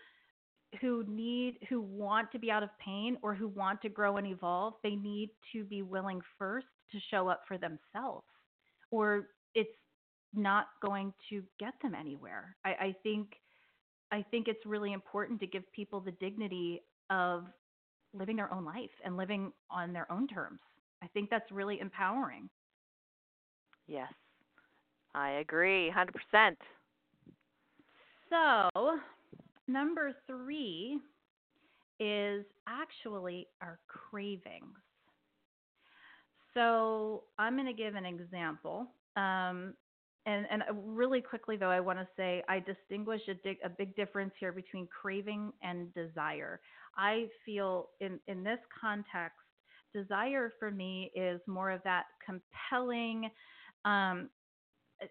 [0.80, 4.26] who need who want to be out of pain or who want to grow and
[4.26, 8.26] evolve, they need to be willing first to show up for themselves
[8.90, 9.70] or it's
[10.34, 12.56] not going to get them anywhere.
[12.64, 13.34] I, I think
[14.10, 17.44] I think it's really important to give people the dignity of
[18.14, 20.60] living their own life and living on their own terms.
[21.02, 22.48] I think that's really empowering.
[23.86, 24.12] Yes.
[25.14, 26.56] I agree, 100%.
[28.30, 28.98] So,
[29.66, 30.98] number three
[32.00, 34.78] is actually our cravings.
[36.58, 38.88] So, I'm going to give an example.
[39.16, 39.74] Um,
[40.26, 44.32] and, and really quickly, though, I want to say I distinguish a, a big difference
[44.40, 46.60] here between craving and desire.
[46.96, 49.38] I feel in, in this context,
[49.94, 53.30] desire for me is more of that compelling,
[53.84, 54.28] um,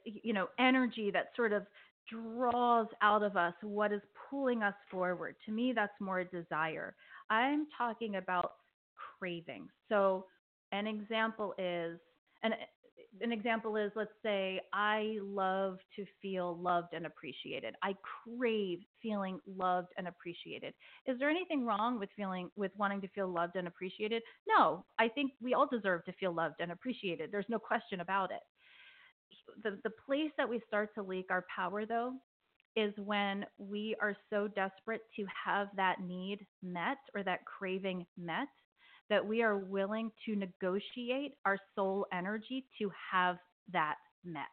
[0.03, 1.63] you know, energy that sort of
[2.11, 5.35] draws out of us what is pulling us forward.
[5.45, 6.93] To me, that's more a desire.
[7.29, 8.51] I'm talking about
[9.17, 9.69] craving.
[9.89, 10.25] So,
[10.71, 11.99] an example is,
[12.43, 12.53] and
[13.21, 17.75] an example is let's say I love to feel loved and appreciated.
[17.83, 20.73] I crave feeling loved and appreciated.
[21.05, 24.21] Is there anything wrong with feeling with wanting to feel loved and appreciated?
[24.47, 24.85] No.
[24.99, 27.31] I think we all deserve to feel loved and appreciated.
[27.31, 28.41] There's no question about it.
[29.63, 32.13] The the place that we start to leak our power though
[32.75, 38.47] is when we are so desperate to have that need met or that craving met
[39.09, 43.37] that we are willing to negotiate our soul energy to have
[43.71, 44.43] that met.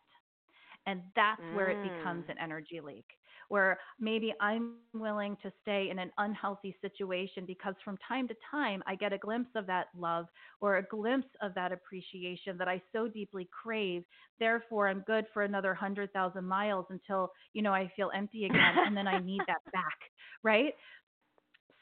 [0.87, 1.55] And that's mm.
[1.55, 2.31] where it becomes mm.
[2.31, 3.07] an energy leak,
[3.49, 8.83] where maybe I'm willing to stay in an unhealthy situation because from time to time
[8.87, 10.27] I get a glimpse of that love
[10.61, 14.05] or a glimpse of that appreciation that I so deeply crave.
[14.39, 18.97] Therefore, I'm good for another 100,000 miles until, you know, I feel empty again and
[18.97, 19.99] then I need that back,
[20.43, 20.75] right?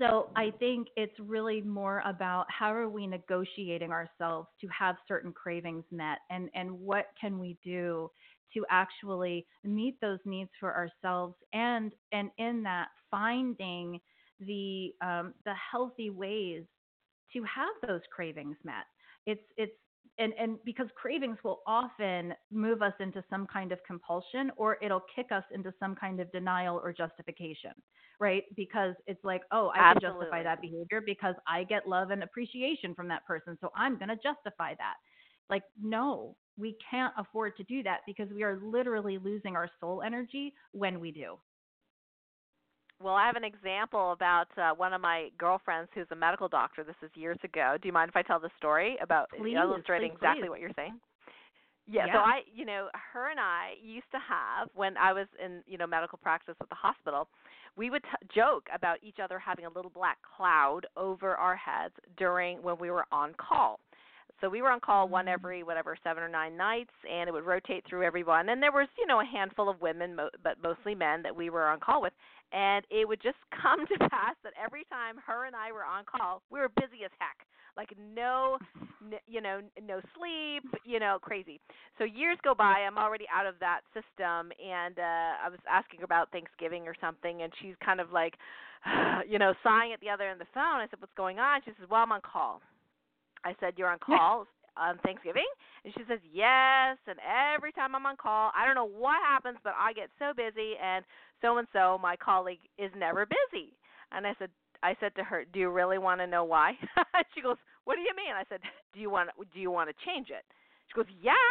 [0.03, 5.33] So I think it's really more about how are we negotiating ourselves to have certain
[5.33, 8.11] cravings met and, and what can we do
[8.55, 14.01] to actually meet those needs for ourselves and and in that finding
[14.41, 16.65] the um, the healthy ways
[17.33, 18.85] to have those cravings met.
[19.27, 19.73] It's it's
[20.23, 25.05] and and because cravings will often move us into some kind of compulsion or it'll
[25.15, 27.73] kick us into some kind of denial or justification
[28.21, 28.45] right?
[28.57, 30.11] Because it's like oh i Absolutely.
[30.11, 33.99] can justify that behavior because i get love and appreciation from that person so i'm
[33.99, 34.95] going to justify that.
[35.51, 40.03] Like no we can't afford to do that because we are literally losing our soul
[40.03, 41.37] energy when we do
[43.03, 46.85] well, I have an example about uh, one of my girlfriends who's a medical doctor.
[46.85, 47.77] This is years ago.
[47.81, 50.51] Do you mind if I tell the story about please, illustrating please, exactly please.
[50.51, 50.99] what you're saying?
[51.88, 55.27] Yeah, yeah, so I, you know, her and I used to have when I was
[55.45, 57.27] in, you know, medical practice at the hospital,
[57.77, 61.95] we would t- joke about each other having a little black cloud over our heads
[62.17, 63.81] during when we were on call.
[64.43, 65.33] So we were on call one mm.
[65.33, 68.49] every whatever seven or nine nights, and it would rotate through everyone.
[68.49, 71.49] And there was you know a handful of women, mo- but mostly men that we
[71.49, 72.13] were on call with.
[72.53, 76.05] And it would just come to pass that every time her and I were on
[76.05, 77.47] call, we were busy as heck.
[77.77, 78.59] Like no,
[79.01, 81.61] n- you know, no sleep, you know, crazy.
[81.97, 82.85] So years go by.
[82.85, 87.43] I'm already out of that system, and uh I was asking about Thanksgiving or something,
[87.43, 88.35] and she's kind of like,
[89.31, 90.83] you know, sighing at the other end of the phone.
[90.83, 92.61] I said, "What's going on?" She says, "Well, I'm on call."
[93.45, 95.47] I said, "You're on call." on Thanksgiving?
[95.85, 96.97] And she says, Yes.
[97.07, 100.33] And every time I'm on call, I don't know what happens, but I get so
[100.35, 101.05] busy, and
[101.41, 103.77] so and so, my colleague, is never busy.
[104.13, 104.51] And I said,
[104.83, 106.75] I said to her, "Do you really want to know why?"
[107.35, 108.61] she goes, "What do you mean?" I said,
[108.93, 110.45] "Do you want do you want to change it?"
[110.89, 111.51] She goes, "Yeah."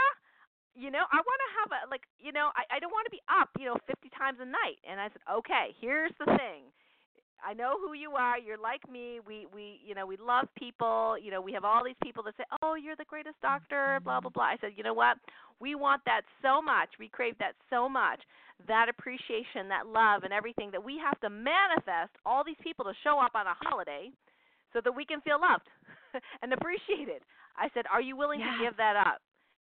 [0.74, 3.12] You know, I want to have a like, you know, I I don't want to
[3.12, 4.80] be up, you know, 50 times a night.
[4.88, 6.72] And I said, "Okay, here's the thing.
[7.46, 8.38] I know who you are.
[8.38, 9.20] You're like me.
[9.26, 11.18] We we you know we love people.
[11.22, 14.22] You know we have all these people that say, "Oh, you're the greatest doctor." Blah
[14.22, 14.44] blah blah.
[14.44, 15.18] I said, you know what?
[15.60, 16.90] We want that so much.
[17.00, 18.20] We crave that so much.
[18.68, 22.94] That appreciation, that love, and everything that we have to manifest all these people to
[23.04, 24.12] show up on a holiday,
[24.74, 25.68] so that we can feel loved
[26.42, 27.22] and appreciated.
[27.58, 28.50] I said, "Are you willing yes.
[28.58, 29.22] to give that up?"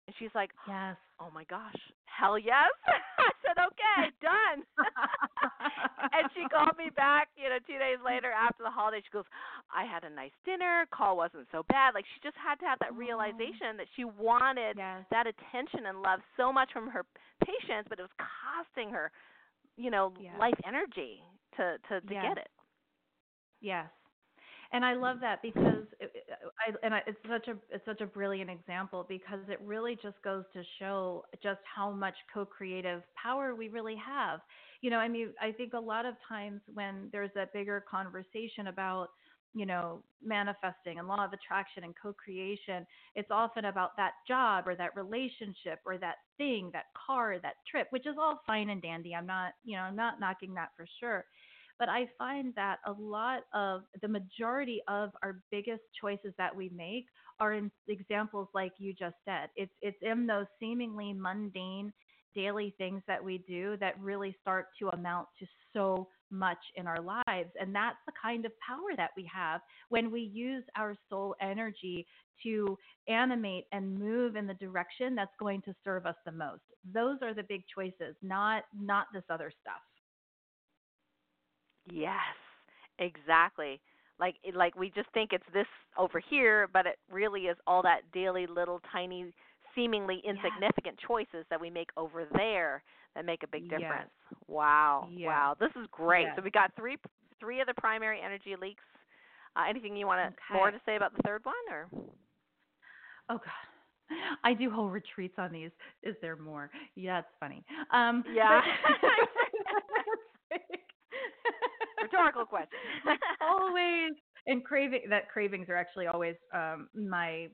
[0.08, 0.98] And she's like, Yes.
[1.20, 2.72] Oh my gosh, hell yes.
[3.20, 4.60] I said, Okay, done.
[6.16, 9.00] and she called me back, you know, two days later after the holiday.
[9.00, 9.28] She goes,
[9.72, 10.86] I had a nice dinner.
[10.92, 11.94] Call wasn't so bad.
[11.96, 13.00] Like she just had to have that oh.
[13.00, 15.08] realization that she wanted yes.
[15.12, 17.04] that attention and love so much from her
[17.44, 19.12] patients, but it was costing her,
[19.78, 20.36] you know, yes.
[20.40, 21.24] life energy
[21.56, 22.24] to to to yes.
[22.28, 22.52] get it.
[23.62, 23.88] Yes
[24.74, 28.02] and I love that because it, uh, I, and I, it's such a it's such
[28.02, 33.56] a brilliant example because it really just goes to show just how much co-creative power
[33.56, 34.42] we really have.
[34.82, 38.68] You know, I mean, I think a lot of times when there's that bigger conversation
[38.68, 39.10] about
[39.54, 44.76] you know manifesting and law of attraction and co-creation, it's often about that job or
[44.76, 49.14] that relationship or that thing, that car, that trip, which is all fine and dandy.
[49.14, 51.26] I'm not, you know, I'm not knocking that for sure
[51.84, 56.72] but I find that a lot of the majority of our biggest choices that we
[56.74, 57.08] make
[57.42, 59.50] are in examples like you just said.
[59.58, 61.92] It's it's in those seemingly mundane
[62.34, 67.02] daily things that we do that really start to amount to so much in our
[67.02, 67.52] lives.
[67.60, 69.60] And that's the kind of power that we have
[69.90, 72.08] when we use our soul energy
[72.44, 72.78] to
[73.10, 76.62] animate and move in the direction that's going to serve us the most.
[76.94, 79.82] Those are the big choices, not not this other stuff.
[81.92, 82.36] Yes,
[83.00, 83.80] exactly.
[84.20, 85.68] Like like we just think it's this
[85.98, 89.34] over here, but it really is all that daily little tiny
[89.76, 91.08] seemingly insignificant yes.
[91.08, 92.84] choices that we make over there
[93.16, 94.12] that make a big difference.
[94.32, 94.40] Yes.
[94.48, 95.08] Wow.
[95.12, 95.28] Yes.
[95.28, 95.56] Wow.
[95.60, 96.28] This is great.
[96.36, 96.98] So we got three
[97.40, 98.84] three of the primary energy leaks
[99.56, 100.54] Uh, anything you want to Okay.
[100.54, 101.88] more to say about the third one, or?
[103.30, 104.18] Oh God.
[104.44, 105.72] I do whole retreats on these.
[106.04, 106.70] Is there more?
[106.96, 107.64] Yeah, it's funny.
[107.92, 108.62] Um Yeah.
[112.04, 112.80] Rhetorical question.
[113.42, 114.14] always
[114.48, 117.48] and craving that cravings are actually always um my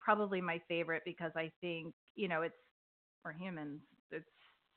[0.00, 2.54] probably my favorite because I think, you know, it's
[3.24, 3.80] we're humans.
[4.10, 4.24] It's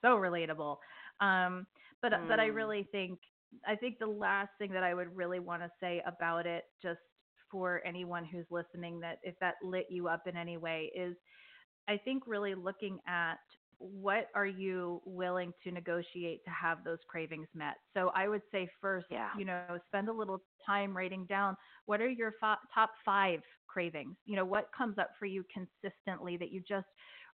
[0.01, 0.77] so relatable.
[1.21, 1.65] Um
[2.01, 2.47] but but I Mm.
[2.47, 3.19] really think
[3.67, 6.99] I think the last thing that I would really want to say about it just
[7.51, 11.15] for anyone who's listening that if that lit you up in any way is
[11.87, 13.37] I think really looking at
[13.79, 17.75] what are you willing to negotiate to have those cravings met.
[17.93, 19.33] So I would say first, Yeah.
[19.33, 21.55] you know, spend a little time writing down
[21.85, 24.17] what are your fo- top 5 cravings.
[24.25, 26.87] You know, what comes up for you consistently that you just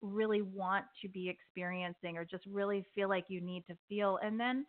[0.02, 4.40] really want to be experiencing or just really feel like you need to feel and
[4.40, 4.64] then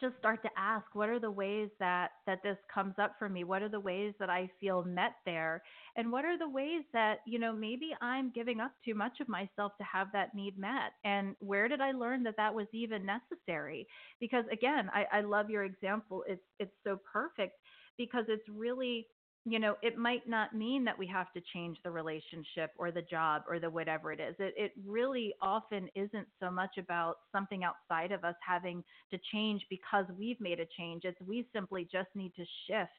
[0.00, 3.44] just start to ask what are the ways that that this comes up for me?
[3.44, 5.62] What are the ways that i feel met there?
[5.96, 9.28] And what are the ways that you know maybe i'm giving up too much of
[9.28, 10.92] myself to have that need met?
[11.04, 13.86] And where did i learn that that was even necessary?
[14.20, 16.24] Because again i, I love your example.
[16.26, 17.54] It's it's so perfect
[17.98, 19.06] because it's really
[19.46, 23.02] you know it might not mean that we have to change the relationship or the
[23.02, 27.64] job or the whatever it is it, it really often isn't so much about something
[27.64, 31.02] outside of us having to change because we've made a change.
[31.04, 32.90] It's we simply just need to shift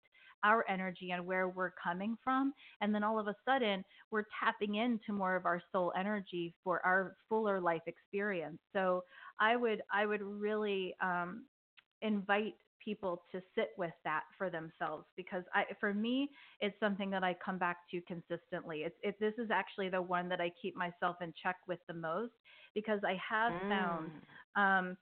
[0.43, 2.53] our energy and where we're coming from.
[2.81, 6.83] And then all of a sudden, we're tapping into more of our soul energy for
[6.83, 8.57] our fuller life experience.
[8.73, 9.03] So
[9.39, 11.45] I would, I would really um,
[12.01, 16.29] invite people to sit with that for themselves because I, for me,
[16.61, 18.79] it's something that I come back to consistently.
[18.81, 21.93] It's, it, this is actually the one that I keep myself in check with the
[21.93, 22.33] most
[22.75, 24.21] because I have found Mm.
[24.55, 24.97] um,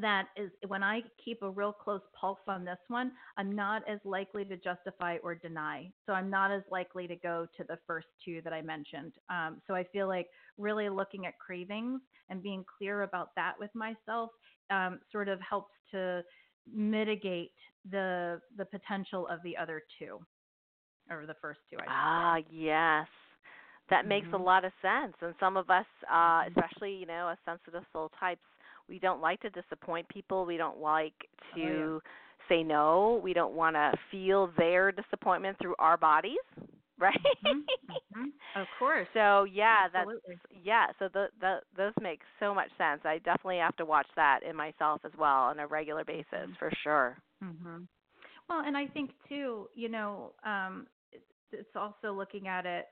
[0.00, 3.98] that is when I keep a real close pulse on this one, I'm not as
[4.04, 5.90] likely to justify or deny.
[6.06, 9.14] So I'm not as likely to go to the first two that I mentioned.
[9.30, 13.70] Um, so I feel like really looking at cravings and being clear about that with
[13.74, 14.30] myself
[14.70, 16.22] um, sort of helps to
[16.74, 17.52] mitigate
[17.90, 20.20] the the potential of the other two
[21.10, 21.78] or the first two.
[21.78, 22.28] I should say.
[22.28, 23.06] Ah, yes.
[23.90, 24.38] That makes a Mhm.
[24.38, 25.14] lot of sense.
[25.22, 26.48] And some of us, uh, Mhm.
[26.48, 28.42] especially, you know, as sensitive soul types,
[28.88, 30.44] we don't like to disappoint people.
[30.44, 31.14] We don't like
[31.52, 31.90] Oh, yeah.
[31.90, 32.02] to
[32.48, 33.20] say no.
[33.22, 36.38] We don't want to feel their disappointment through our bodies,
[37.00, 37.20] right?
[37.44, 37.64] Mhm,
[38.14, 38.32] mhm.
[38.54, 39.08] Of course.
[39.14, 40.10] So yeah, that's
[40.62, 40.86] yeah.
[40.98, 43.00] So the, the those make so much sense.
[43.04, 46.56] I definitely have to watch that in myself as well on a regular basis Mhm.
[46.58, 47.16] for sure.
[47.42, 47.84] hmm
[48.48, 51.22] Well, and I think too, you know, um, it,
[51.52, 52.86] it's also looking at it.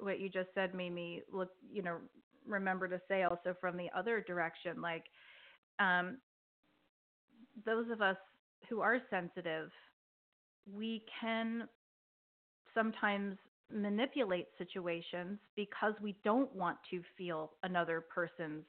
[0.00, 1.98] What you just said made me look, you know,
[2.46, 5.04] remember to say also from the other direction, like
[5.78, 6.18] um,
[7.64, 8.16] those of us
[8.68, 9.70] who are sensitive,
[10.72, 11.68] we can
[12.74, 13.36] sometimes
[13.70, 18.64] manipulate situations because we don't want to feel another person's,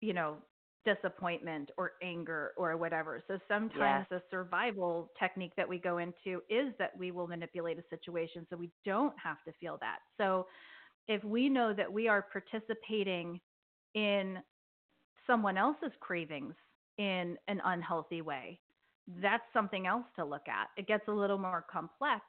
[0.00, 0.38] you know,
[0.84, 3.22] disappointment or anger or whatever.
[3.28, 4.06] So sometimes Yes.
[4.10, 8.56] the survival technique that we go into is that we will manipulate a situation so
[8.56, 9.98] we don't have to feel that.
[10.18, 10.46] So
[11.08, 13.40] if we know that we are participating
[13.94, 14.38] in
[15.26, 16.54] someone else's cravings
[16.98, 18.60] in an unhealthy way,
[19.20, 20.68] that's something else to look at.
[20.76, 22.24] It gets a little more complex,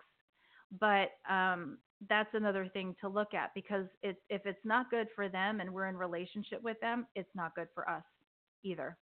[0.79, 1.77] but um,
[2.09, 5.71] that's another thing to look at because it, if it's not good for them and
[5.73, 8.03] we're in relationship with them, it's not good for us
[8.63, 8.97] either.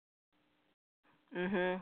[1.35, 1.81] Mhm.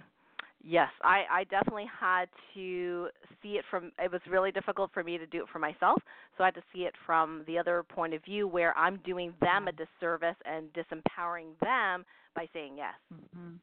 [0.61, 3.09] Yes, I I definitely had to
[3.41, 6.01] see it from it was really difficult for me to do it for myself.
[6.37, 9.33] So I had to see it from the other point of view where I'm doing
[9.41, 12.05] them a disservice and disempowering them
[12.35, 12.95] by saying yes.
[13.13, 13.55] Mm-hmm.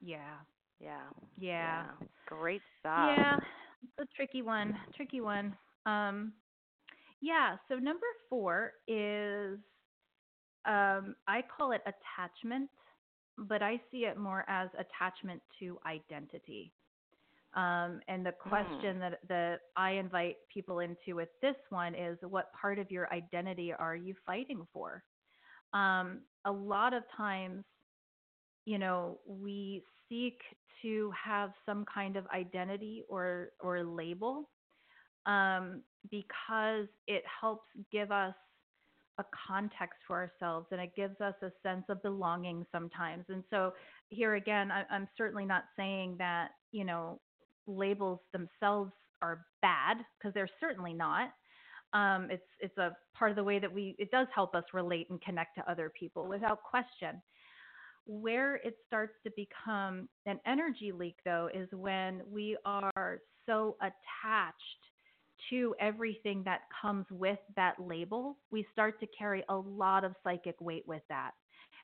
[0.00, 0.38] Yeah.
[0.80, 1.02] Yeah.
[1.36, 1.84] Yeah.
[2.26, 3.18] Great stuff.
[3.18, 3.36] Yeah,
[3.82, 4.76] it's a tricky one.
[4.96, 5.56] Tricky one.
[5.88, 6.32] Um,
[7.20, 7.56] yeah.
[7.68, 9.58] So number four is,
[10.66, 12.70] um, I call it attachment,
[13.36, 16.72] but I see it more as attachment to identity.
[17.54, 22.52] Um, and the question that that I invite people into with this one is, what
[22.52, 25.02] part of your identity are you fighting for?
[25.72, 27.64] Um, a lot of times,
[28.66, 30.40] you know, we seek
[30.82, 34.50] to have some kind of identity or or label
[35.26, 38.34] um, because it helps give us
[39.18, 43.24] a context for ourselves and it gives us a sense of belonging sometimes.
[43.28, 43.72] And so
[44.10, 47.20] here again, I, I'm certainly not saying that you know
[47.66, 51.30] labels themselves are bad because they're certainly not.
[51.92, 55.08] Um, it's it's a part of the way that we it does help us relate
[55.10, 57.20] and connect to other people without question
[58.08, 64.56] where it starts to become an energy leak though is when we are so attached
[65.50, 70.56] to everything that comes with that label, we start to carry a lot of psychic
[70.60, 71.32] weight with that.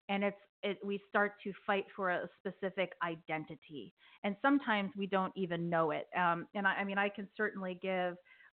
[0.09, 3.92] And it's it, we start to fight for a specific identity,
[4.24, 6.09] and sometimes we don't even know it.
[6.16, 8.16] Um, and I, I mean, I can certainly give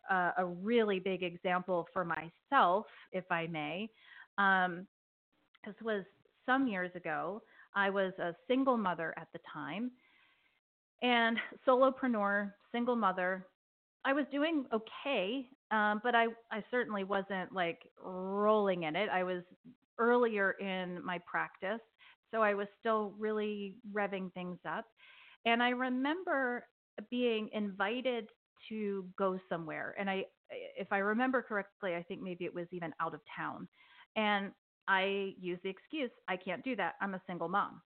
[0.10, 3.90] uh, a really big example for myself, if I may.
[4.38, 4.86] Um,
[5.66, 6.04] this was
[6.46, 7.42] some years ago.
[7.76, 9.92] I was a single mother at the time,
[11.02, 11.38] and
[11.68, 13.48] solopreneur, single mother.
[14.06, 19.10] I was doing okay, um, but I, I certainly wasn't like rolling in it.
[19.10, 19.44] I was
[19.98, 21.82] earlier in my practice,
[22.32, 24.86] so I was still really revving things up.
[25.46, 26.68] And I remember
[27.10, 28.30] being invited
[28.70, 29.96] to go somewhere.
[30.00, 30.26] And I,
[30.78, 33.68] if I remember correctly, I think maybe it was even out of town.
[34.16, 34.52] And
[34.88, 36.94] I used the excuse, I can't do that.
[37.02, 37.82] I'm a single mom.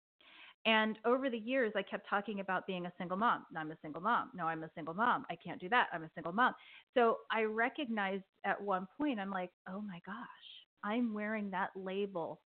[0.69, 3.47] And over the years, I kept talking about being a single mom.
[3.57, 4.29] I'm a single mom.
[4.35, 5.25] No, I'm a single mom.
[5.31, 5.87] I can't do that.
[5.95, 6.53] I'm a single mom.
[6.93, 10.17] So I recognized at one point, I'm like, oh my gosh,
[10.85, 12.43] I'm wearing that label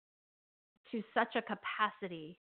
[0.93, 2.39] to such a capacity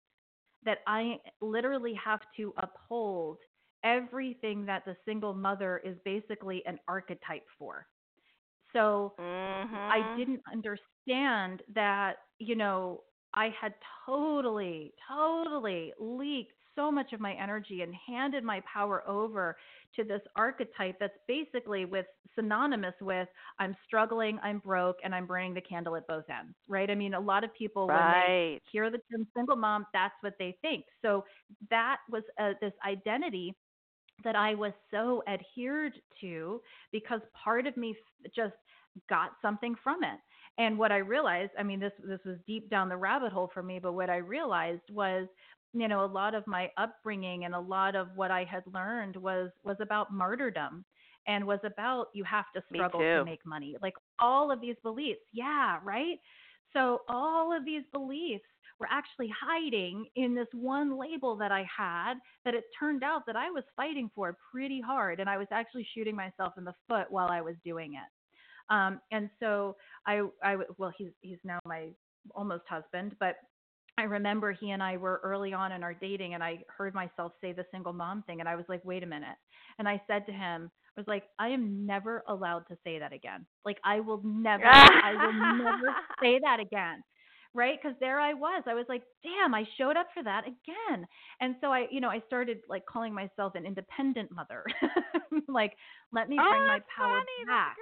[0.65, 3.38] that I literally have to uphold
[3.84, 7.86] everything that the single mother is basically an archetype for.
[8.73, 9.75] So mm-hmm.
[9.75, 13.01] I didn't understand that, you know,
[13.34, 13.73] I had
[14.05, 19.57] totally, totally leaked so much of my energy and handed my power over
[19.95, 22.05] to this archetype that's basically with
[22.36, 23.28] synonymous with
[23.59, 26.89] I'm struggling, I'm broke, and I'm burning the candle at both ends, right?
[26.89, 27.97] I mean, a lot of people right.
[27.97, 30.86] when they hear the term single mom, that's what they think.
[31.01, 31.25] So
[31.71, 33.55] that was uh, this identity
[34.23, 36.61] that I was so adhered to
[36.91, 37.95] because part of me
[38.36, 38.55] just
[39.09, 40.19] got something from it.
[40.58, 43.62] And what I realized, I mean, this this was deep down the rabbit hole for
[43.62, 45.28] me, but what I realized was,
[45.74, 49.16] you know, a lot of my upbringing and a lot of what I had learned
[49.16, 50.84] was was about martyrdom
[51.28, 53.76] and was about you have to struggle to make money.
[53.82, 55.22] Like all of these beliefs.
[55.32, 56.20] Yeah, right?
[56.74, 58.43] So all of these beliefs
[58.80, 63.36] were actually hiding in this one label that I had that it turned out that
[63.36, 67.08] I was fighting for pretty hard and I was actually shooting myself in the foot
[67.10, 68.10] while I was doing it.
[68.70, 71.89] Um, and so I, I, well, he's he's now my
[72.36, 73.36] almost husband, but
[73.97, 77.32] I remember he and I were early on in our dating, and I heard myself
[77.41, 79.38] say the single mom thing, and I was like, wait a minute.
[79.80, 83.13] And I said to him, I was like, I am never allowed to say that
[83.13, 83.45] again.
[83.65, 87.03] Like, I will never, I will never say that again.
[87.53, 87.82] Right.
[87.82, 88.63] Cause there I was.
[88.68, 91.07] I was like, damn, I showed up for that again.
[91.41, 94.63] And so I, you know, I started like calling myself an independent mother.
[95.47, 95.74] like,
[96.11, 97.47] let me bring oh, my power funny.
[97.47, 97.76] back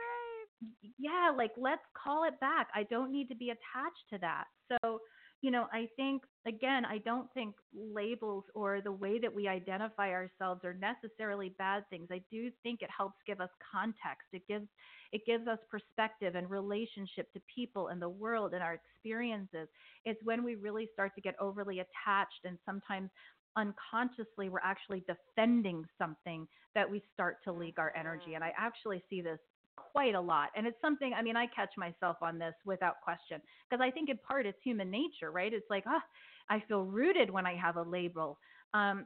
[0.98, 2.68] yeah, like let's call it back.
[2.74, 4.46] I don't need to be attached to that.
[4.70, 5.00] So,
[5.42, 10.10] you know, I think again, I don't think labels or the way that we identify
[10.12, 12.08] ourselves are necessarily bad things.
[12.12, 14.28] I do think it helps give us context.
[14.34, 14.68] It gives
[15.12, 19.68] it gives us perspective and relationship to people and the world and our experiences.
[20.06, 23.10] It's when we really start to get overly attached and sometimes
[23.58, 28.34] unconsciously we're actually defending something that we start to leak our energy.
[28.34, 29.40] And I actually see this
[29.76, 30.50] quite a lot.
[30.56, 34.10] And it's something, I mean, I catch myself on this without question because I think
[34.10, 35.54] in part it's human nature, right?
[35.54, 38.38] It's like, ah, oh, I feel rooted when I have a label.
[38.74, 39.06] Um,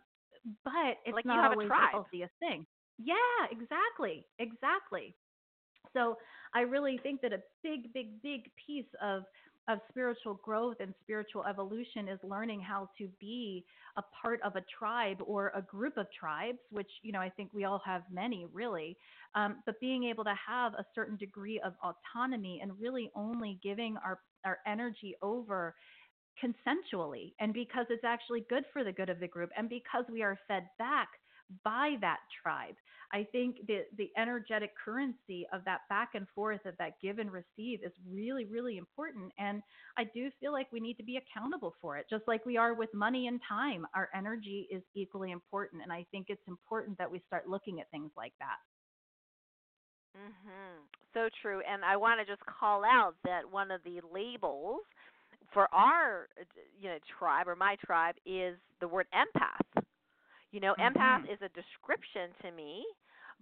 [0.64, 2.66] but it's like not always the healthiest thing.
[2.98, 3.16] Yeah,
[3.52, 4.26] exactly.
[4.40, 5.16] Exactly.
[5.94, 6.18] So
[6.54, 9.24] I really think that a big, big, big piece of
[9.70, 13.64] of spiritual growth and spiritual evolution is learning how to be
[13.98, 17.52] a part of a tribe or a group of tribes, which, you know, I think
[17.54, 18.98] we all have many really,
[19.36, 23.96] um, but being able to have a certain degree of autonomy and really only giving
[24.04, 25.76] our, our energy over
[26.44, 30.24] consensually and because it's actually good for the good of the group and because we
[30.24, 31.10] are fed back
[31.64, 32.76] by that tribe.
[33.12, 37.32] I think the the energetic currency of that back and forth of that give and
[37.32, 39.62] receive is really really important and
[39.98, 42.74] I do feel like we need to be accountable for it just like we are
[42.74, 43.86] with money and time.
[43.96, 47.90] Our energy is equally important and I think it's important that we start looking at
[47.92, 48.58] things like that.
[50.16, 50.88] Mhm.
[51.14, 51.62] So true.
[51.62, 54.82] And I want to just call out that one of the labels
[55.54, 56.28] for our
[56.80, 59.84] you know tribe or my tribe is the word empath
[60.52, 60.98] you know, mm-hmm.
[60.98, 62.84] empath is a description to me,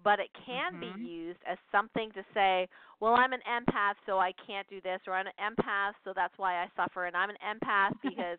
[0.03, 1.03] but it can mm-hmm.
[1.03, 2.67] be used as something to say,
[2.99, 6.33] well, I'm an empath, so I can't do this, or I'm an empath, so that's
[6.37, 8.37] why I suffer, and I'm an empath because,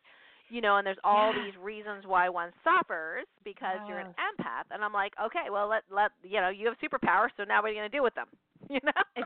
[0.51, 1.44] you know, and there's all yeah.
[1.44, 3.88] these reasons why one suffers because yes.
[3.88, 7.28] you're an empath, and I'm like, okay, well, let let you know, you have superpowers,
[7.36, 8.28] so now what are you gonna do with them?
[8.68, 8.92] You know?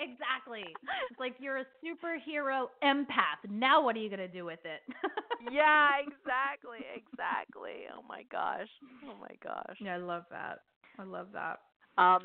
[0.00, 0.64] exactly.
[1.10, 3.42] It's like you're a superhero empath.
[3.50, 4.80] Now what are you gonna do with it?
[5.52, 7.90] yeah, exactly, exactly.
[7.92, 8.68] Oh my gosh.
[9.04, 9.76] Oh my gosh.
[9.80, 10.60] Yeah, I love that.
[10.98, 11.58] I love that.
[12.00, 12.22] Um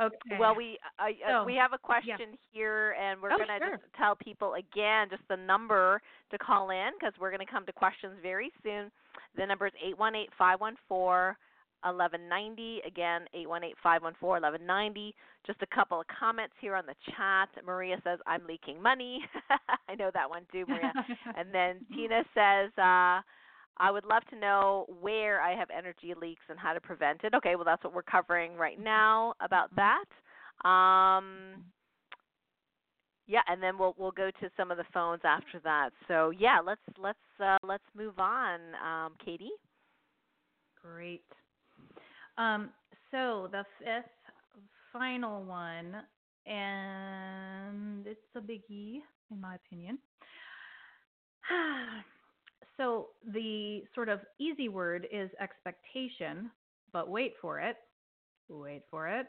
[0.00, 0.38] Okay.
[0.38, 1.86] Well, we uh, So, we have a yeah.
[1.86, 3.76] question here, and we're Oh, gonna sure.
[3.78, 7.72] just tell people again just the number to call in because we're gonna come to
[7.72, 8.90] questions very soon.
[9.36, 11.36] The number is eight one eight five one four
[11.84, 12.80] eleven ninety.
[12.86, 15.14] Again, eight one eight five one four eleven ninety.
[15.46, 17.48] Just a couple of comments here on the chat.
[17.66, 19.20] Maria says I'm leaking money.
[19.88, 20.92] I know that one too, Maria.
[21.36, 22.70] and then Tina says.
[22.78, 23.20] uh
[23.80, 27.34] I would love to know where I have energy leaks and how to prevent it.
[27.34, 30.04] Okay, well that's what we're covering right now about that.
[30.68, 31.64] Um,
[33.26, 35.90] yeah, and then we'll we'll go to some of the phones after that.
[36.08, 39.50] So yeah, let's let's uh, let's move on, um, Katy.
[40.82, 41.24] Great.
[42.36, 42.70] Um,
[43.10, 44.10] so the fifth,
[44.92, 45.96] final one,
[46.46, 49.00] and it's a biggie,
[49.30, 49.98] in my opinion.
[52.76, 56.50] so the sort of easy word is expectation,
[56.92, 57.76] but wait for it.
[58.48, 59.28] Wait for it.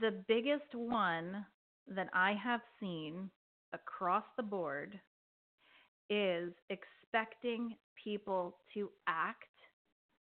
[0.00, 1.46] The biggest one
[1.88, 3.30] that I have seen
[3.72, 5.00] across the board
[6.10, 9.44] is expecting people to act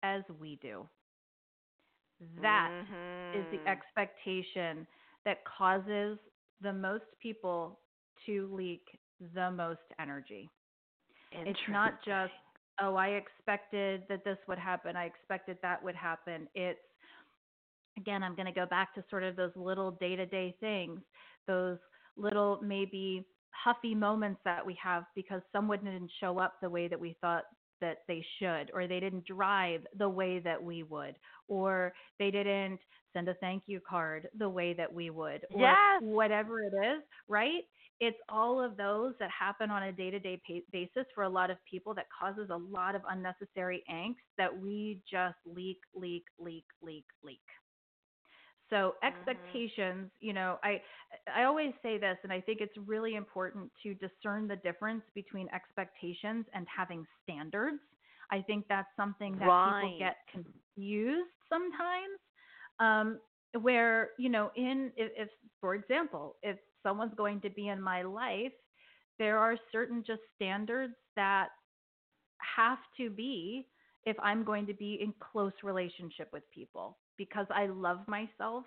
[0.02, 0.88] as we do.
[2.40, 2.72] That
[3.32, 3.68] is the Mhm.
[3.68, 4.86] expectation
[5.24, 6.18] that causes
[6.60, 7.80] the most people
[8.26, 8.98] to leak
[9.34, 10.50] the most energy.
[11.34, 12.32] It's not just,
[12.80, 16.48] oh, I expected that this would happen, I expected that would happen.
[16.54, 16.78] It's,
[17.96, 21.00] again, I'm going to go back to sort of those little day to day things,
[21.46, 21.78] those
[22.16, 26.98] little maybe huffy moments that we have because someone didn't show up the way that
[26.98, 27.44] we thought
[27.80, 31.16] that they should, or they didn't drive the way that we would,
[31.48, 32.80] or they didn't
[33.14, 36.00] send a thank you card the way that we would, or Yes.
[36.00, 37.64] whatever it is, right?
[38.00, 40.42] It's all of those that happen on a day to day
[40.72, 45.02] basis for a lot of people that causes a lot of unnecessary angst that we
[45.10, 47.42] just leak, leak, leak, leak, leak.
[48.70, 49.60] So Mhm.
[49.68, 50.82] expectations, you know, I
[51.32, 55.48] I always say this and I think it's really important to discern the difference between
[55.54, 57.80] expectations and having standards.
[58.30, 62.18] I think that's something that people get confused sometimes.
[62.80, 63.20] Um
[63.60, 65.28] where, you know, in if, if
[65.60, 68.52] for example, if someone's going to be in my life,
[69.18, 71.48] there are certain just standards that
[72.56, 73.66] have to be
[74.04, 78.64] if I'm going to be in close relationship with people because I love myself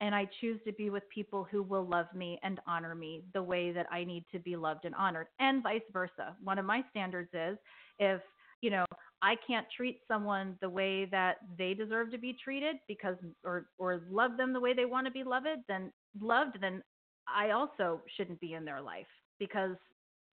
[0.00, 3.42] and I choose to be with people who will love me and honor me the
[3.42, 6.36] way that I need to be loved and honored and vice versa.
[6.42, 7.58] One of my standards is
[7.98, 8.20] if,
[8.60, 8.84] you know,
[9.22, 14.02] I can't treat someone the way that they deserve to be treated because or or
[14.10, 16.82] love them the way they want to be loved, then loved, then
[17.28, 19.06] I also shouldn't be in their life
[19.38, 19.76] because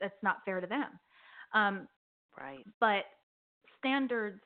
[0.01, 0.99] that's not fair to them.
[1.55, 1.89] Um,
[2.39, 2.67] Right.
[2.81, 3.05] but
[3.79, 4.41] standards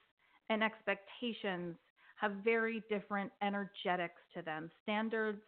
[0.51, 1.77] and expectations
[2.17, 4.71] have very different energetics to them.
[4.83, 5.43] Standards,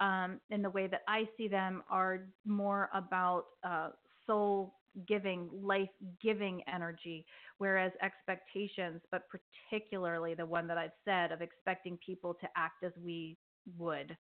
[0.00, 3.90] um, in the way that I see them, are more about uh,
[4.26, 4.75] soul
[5.06, 5.88] giving, life
[6.22, 7.26] giving energy,
[7.58, 12.92] whereas expectations, but particularly the one that I've said of expecting people to act as
[13.02, 13.36] we
[13.78, 14.16] would,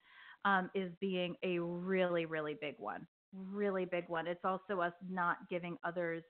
[0.46, 3.06] um, is being a really, really big one.
[3.34, 4.28] Really big one.
[4.28, 6.24] It's also us not giving others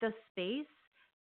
[0.00, 0.66] the space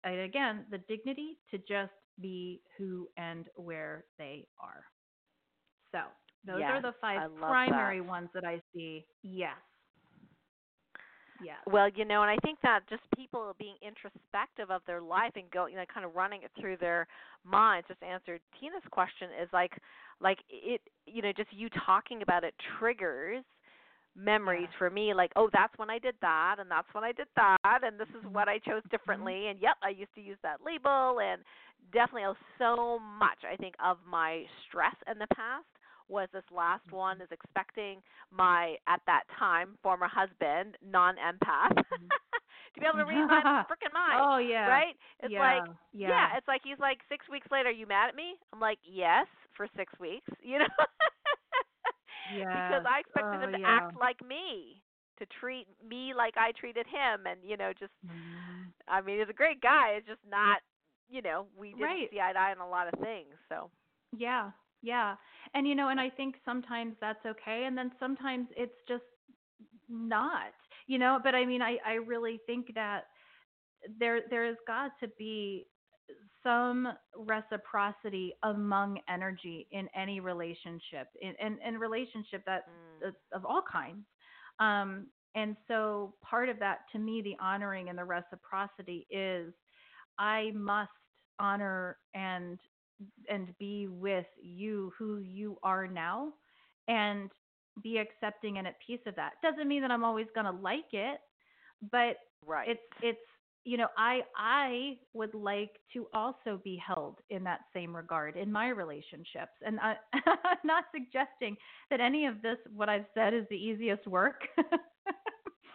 [0.03, 4.83] and again the dignity to just be who and where they are
[5.91, 5.99] so
[6.45, 8.07] those are the five primary that.
[8.07, 9.57] ones that i see yes
[11.39, 15.33] yes Well, you know, and I think that just people being introspective of their life
[15.35, 17.07] and go, you know, kind of running it through their
[17.45, 17.87] minds.
[17.87, 19.71] Just answered Tina's question is like,
[20.21, 23.43] like it, you know, just you talking about it triggers
[24.15, 24.71] memories Yeah.
[24.77, 25.13] for me.
[25.13, 28.09] Like, oh, that's when I did that, and that's when I did that, and this
[28.09, 28.31] is Mhm.
[28.31, 29.47] what I chose differently.
[29.47, 31.41] And yep, I used to use that label, and
[31.93, 33.39] definitely oh, so much.
[33.49, 35.65] I think of my stress in the past
[36.09, 38.01] was this last one is expecting
[38.31, 41.75] my at that time former husband non empath
[42.73, 44.67] to be able to read my freaking mind oh yeah.
[44.67, 44.95] right?
[45.19, 45.39] It's yeah.
[45.39, 46.37] like yeah.
[46.37, 48.35] it's like he's like six weeks later are you mad at me?
[48.53, 50.65] I'm like yes for six weeks you know?
[52.53, 53.67] Because i expected Oh, him to yeah.
[53.67, 54.81] act like me
[55.19, 58.73] to treat me like i treated him and you know just Mhm.
[58.87, 60.61] i mean he's a great guy it's just not
[61.09, 62.09] you know we didn't Right.
[62.09, 63.69] see eye to eye on a lot of things so.
[64.15, 64.51] Yeah,
[64.81, 65.15] yeah.
[65.53, 69.03] And you know, and I think sometimes that's okay and then sometimes it's just
[69.89, 70.53] not.
[70.87, 73.05] You know, but I mean I I really think that
[73.99, 75.65] there there has got to be
[76.43, 82.63] some reciprocity among energy in any relationship in in, in relationship that
[83.03, 83.09] mm.
[83.09, 84.05] of- of all kinds.
[84.59, 89.53] Um, and so part of that, to me, the honoring and the reciprocity is
[90.17, 90.89] I must
[91.39, 92.57] honor and
[93.29, 96.33] and be with you who you are now
[96.87, 97.29] and
[97.83, 99.33] be accepting and at peace of that.
[99.43, 101.19] Doesn't mean that I'm always going to like it,
[101.91, 102.69] but right.
[102.69, 103.19] it's it's
[103.67, 108.49] you know, I I would like to also be held in that same regard in
[108.49, 109.51] my relationships.
[109.61, 111.57] And I, I'm not suggesting
[111.91, 114.39] that any of this what I've said is the easiest work.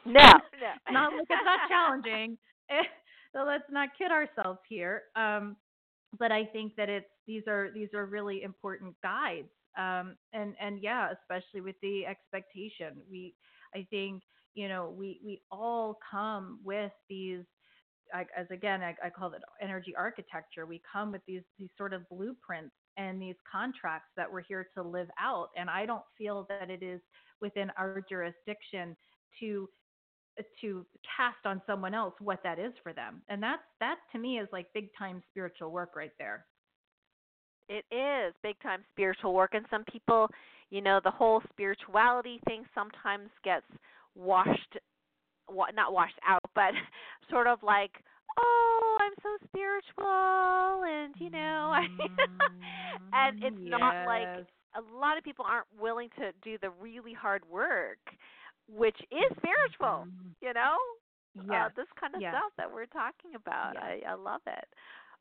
[0.07, 0.33] no, no.
[0.91, 2.39] not it's not challenging.
[3.35, 5.03] so let's not kid ourselves here.
[5.15, 5.57] Um,
[6.19, 9.49] but I think that it's these are these are really important guides.
[9.79, 13.35] Um, and and yeah, especially with the expectation, we
[13.75, 14.23] I think
[14.55, 17.45] you know we we all come with these
[18.13, 20.67] I, as again I, I call it energy architecture.
[20.67, 24.83] We come with these these sort of blueprints and these contracts that we're here to
[24.83, 25.49] live out.
[25.57, 27.01] And I don't feel that it is
[27.41, 28.95] within our jurisdiction
[29.41, 29.69] to
[30.61, 33.23] to cast on someone else what that is for them.
[33.29, 36.47] And that's that to me is like big time spiritual work right there.
[37.69, 40.29] It is big time spiritual work and some people,
[40.71, 43.67] you know, the whole spirituality thing sometimes gets
[44.15, 44.79] washed
[45.75, 46.73] not washed out, but
[47.31, 47.91] sort of like,
[48.39, 51.75] oh, I'm so spiritual, and you know,
[53.13, 53.71] and it's yes.
[53.71, 54.97] not like mm-hmm.
[54.97, 57.99] a lot of people aren't willing to do the really hard work,
[58.69, 60.33] which is spiritual, mm-hmm.
[60.41, 60.77] you know.
[61.35, 63.79] Yeah, uh, this kind of stuff that we're talking about.
[63.79, 64.69] I, I love it.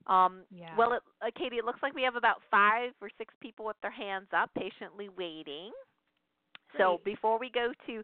[0.07, 0.75] Um, yeah.
[0.77, 3.77] Well, it, uh, Katy, it looks like we have about five or six people with
[3.81, 5.71] their hands up, patiently waiting.
[6.71, 6.79] Great.
[6.79, 8.03] So before we go to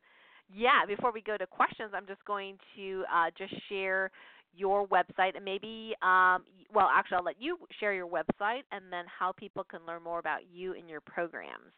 [0.54, 4.12] yeah, before we go to questions, I'm just going to uh, just share
[4.56, 9.06] your website and maybe, um, well, actually, I'll let you share your website and then
[9.08, 11.74] how people can learn more about you and your programs.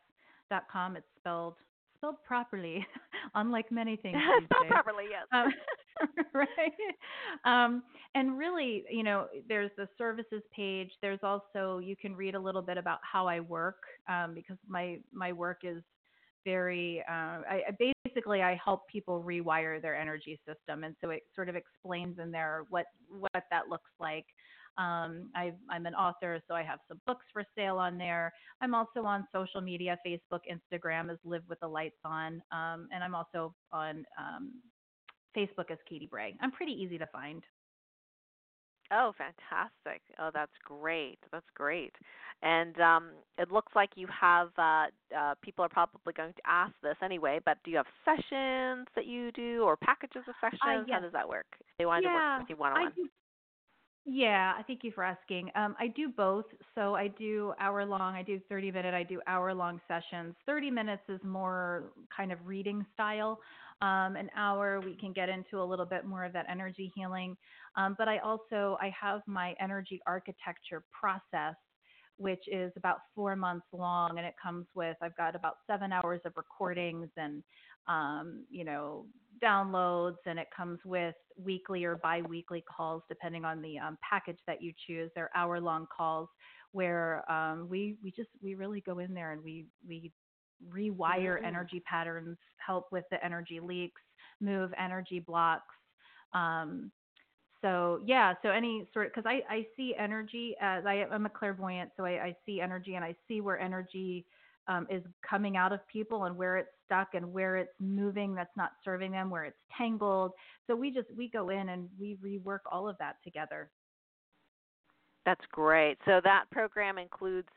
[0.49, 0.95] dot com.
[0.95, 1.55] It's spelled
[1.97, 2.85] spelled properly,
[3.35, 4.17] unlike many things.
[4.45, 5.27] spelled properly, yes.
[5.31, 5.53] Um,
[6.47, 6.73] right?
[7.45, 7.83] Um,
[8.15, 10.91] and really, you know, there's the services page.
[11.01, 14.97] There's also you can read a little bit about how I work um, because my
[15.13, 15.81] my work is
[16.43, 17.01] very.
[17.07, 17.71] Uh, I, I
[18.13, 22.31] basically I help people rewire their energy system, and so it sort of explains in
[22.31, 24.25] there what what that looks like.
[24.77, 28.31] Um, i am an author, so I have some books for sale on there.
[28.61, 33.03] I'm also on social media, Facebook, Instagram as Live with the Lights On, um, and
[33.03, 34.53] I'm also on um,
[35.35, 36.35] Facebook as Katy Bray.
[36.41, 37.43] I'm pretty easy to find.
[38.91, 40.01] Oh, fantastic!
[40.19, 41.19] Oh, that's great.
[41.31, 41.93] That's great.
[42.43, 44.87] And um, it looks like you have uh,
[45.17, 47.39] uh, people are probably going to ask this anyway.
[47.45, 50.59] But do you have sessions that you do, or packages of sessions?
[50.65, 50.89] Uh, yes.
[50.91, 51.45] How does that work?
[51.79, 52.93] They want yeah, to work with you one on one.
[54.05, 55.51] Yeah, I thank you for asking.
[55.55, 56.45] Um, I do both.
[56.73, 60.33] So I do hour long, I do 30 minute, I do hour long sessions.
[60.45, 63.39] 30 minutes is more kind of reading style.
[63.81, 67.35] Um, an hour we can get into a little bit more of that energy healing.
[67.75, 71.55] Um, but I also I have my energy architecture process,
[72.17, 76.21] which is about four months long, and it comes with I've got about seven hours
[76.25, 77.43] of recordings and
[77.87, 79.05] um, you know
[79.43, 84.61] downloads, and it comes with weekly or biweekly calls depending on the um, package that
[84.61, 85.09] you choose.
[85.15, 86.29] They're hour long calls
[86.71, 90.11] where um, we we just we really go in there and we we
[90.69, 91.45] rewire mm-hmm.
[91.45, 94.01] energy patterns, help with the energy leaks,
[94.39, 95.75] move energy blocks.
[96.33, 96.91] Um,
[97.61, 101.91] so yeah, so any sort because I, I see energy as I, am a clairvoyant,
[101.95, 104.25] so I, I, see energy and I see where energy
[104.67, 108.55] um, is coming out of people and where it's stuck and where it's moving that's
[108.57, 110.31] not serving them, where it's tangled.
[110.65, 113.69] So we just we go in and we rework all of that together.
[115.25, 115.97] That's great.
[116.05, 117.49] So that program includes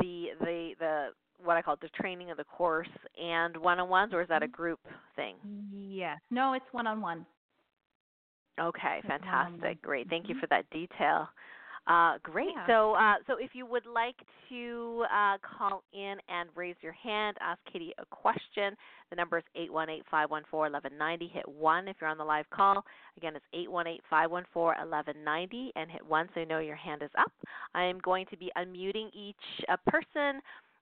[0.00, 1.08] the the the
[1.44, 2.88] what I call the training of the course
[3.22, 4.54] and one on ones, or is that a mm-hmm.
[4.54, 4.80] group
[5.16, 5.36] thing?
[5.72, 6.18] Yes.
[6.30, 7.26] No, it's one on one.
[8.60, 9.82] Okay, it's fantastic.
[9.82, 10.08] Great.
[10.08, 10.40] Thank you mm-hmm.
[10.40, 11.28] for that detail.
[11.86, 12.48] Uh, great.
[12.54, 12.66] Yeah.
[12.66, 14.16] So, uh, so if you would like
[14.48, 18.74] to uh, call in and raise your hand, ask Katy a question.
[19.10, 21.28] The number is eight one eight five one four eleven ninety.
[21.28, 22.82] Hit one if you're on the live call.
[23.18, 26.46] Again, it's eight one eight five one four eleven ninety, and hit one so you
[26.46, 27.30] know your hand is up.
[27.74, 29.36] I am going to be unmuting each
[29.68, 30.40] uh, person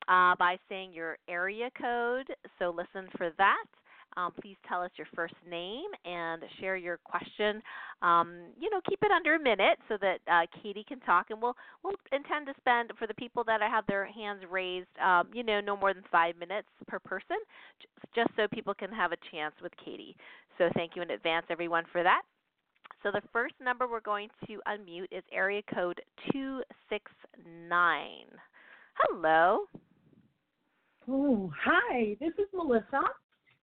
[0.08, 2.28] uh, by saying your area code.
[2.58, 3.64] So listen for that.
[4.16, 7.62] Um, please tell us your first name and share your question.
[8.02, 11.40] Um, you know, keep it under a minute so that uh, Katy can talk, and
[11.40, 14.88] we'll we'll intend to spend for the people that have their hands raised.
[15.02, 17.38] Um, you know, no more than five minutes per person,
[18.14, 20.14] just so people can have a chance with Katy.
[20.58, 22.22] So thank you in advance, everyone, for that.
[23.02, 26.00] So the first number we're going to unmute is area code
[26.30, 27.10] two six
[27.68, 28.28] nine.
[28.98, 29.60] Hello.
[31.08, 32.16] Oh, hi.
[32.20, 33.02] This is Melissa.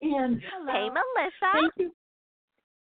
[0.02, 0.72] And Hello.
[0.72, 1.52] Hey, Melissa.
[1.54, 1.92] thank you.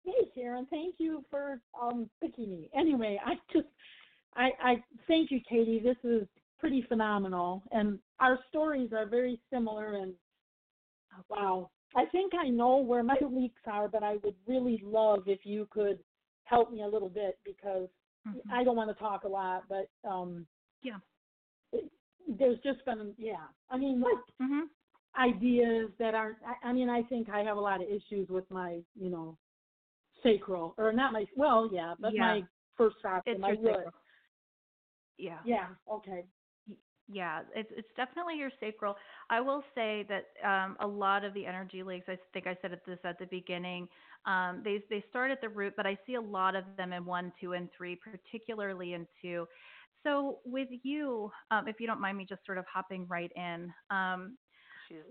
[0.04, 0.66] Hey, Sharon.
[0.70, 2.70] Thank you for um picking me.
[2.74, 3.66] Anyway, I just
[4.34, 5.80] I I thank you, Katy.
[5.80, 6.26] This is
[6.58, 9.96] pretty phenomenal, and our stories are very similar.
[9.96, 10.14] And
[11.28, 15.40] wow, I think I know where my leaks are, but I would really love if
[15.44, 15.98] you could
[16.44, 17.88] help me a little bit because
[18.26, 18.40] Mhm.
[18.52, 20.46] I don't want to talk a lot, but um
[20.82, 21.00] Yeah.
[22.28, 23.46] There's just been yeah.
[23.70, 24.68] I mean, like Mhm.
[25.18, 28.44] ideas that aren't I, I mean i think i have a lot of issues with
[28.50, 29.36] my you know
[30.22, 32.18] sacral or not my well yeah but Yeah.
[32.18, 32.44] my
[32.76, 33.76] first chakra It's my your root.
[33.76, 33.94] sacral.
[35.18, 35.42] Yeah.
[35.44, 36.24] yeah okay
[37.10, 38.96] Yeah, it's it's definitely your sacral.
[39.30, 42.06] I will say that um, a lot of the energy leaks.
[42.08, 43.88] I think I said this at the beginning.
[44.26, 47.04] Um, they they start at the root, but I see a lot of them in
[47.04, 49.46] one, two, and three, particularly in two.
[50.08, 53.72] So with you, um, if you don't mind me just sort of hopping right in,
[53.90, 54.38] um,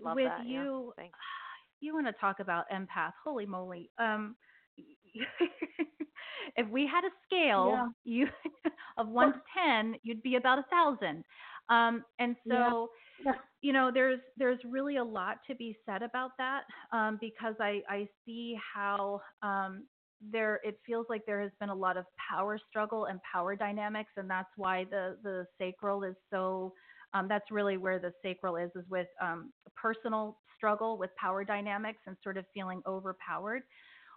[0.02, 0.44] with that.
[0.44, 1.18] you, Thanks.
[1.80, 3.12] you want to talk about empath?
[3.24, 3.90] Holy moly!
[3.98, 4.36] Um,
[6.56, 7.88] if we had a scale, Yeah.
[8.04, 8.26] you
[8.98, 11.24] of one to ten, you'd be about a thousand.
[11.68, 12.70] Um, and Yeah.
[12.70, 12.88] so,
[13.24, 13.32] Yeah.
[13.62, 17.82] you know, there's there's really a lot to be said about that um, because I
[17.88, 19.86] I see how um,
[20.20, 24.10] there it feels like there has been a lot of power struggle and power dynamics,
[24.16, 26.74] and that's why the the sacral is so.
[27.14, 32.00] Um, that's really where the sacral is is with um, personal struggle with power dynamics
[32.06, 33.62] and sort of feeling overpowered.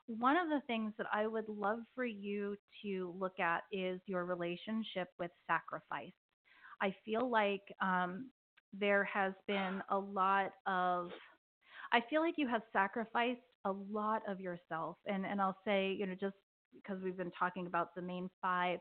[0.08, 4.26] One of the things that I would love for you to look at is your
[4.26, 6.12] relationship with sacrifice.
[6.82, 8.30] I feel like um,
[8.74, 11.12] there has been a lot of,
[11.93, 14.97] I feel like you have sacrificed a lot of yourself.
[15.05, 16.36] And, and I'll say, you know, just
[16.76, 18.80] because we've been talking about the main five,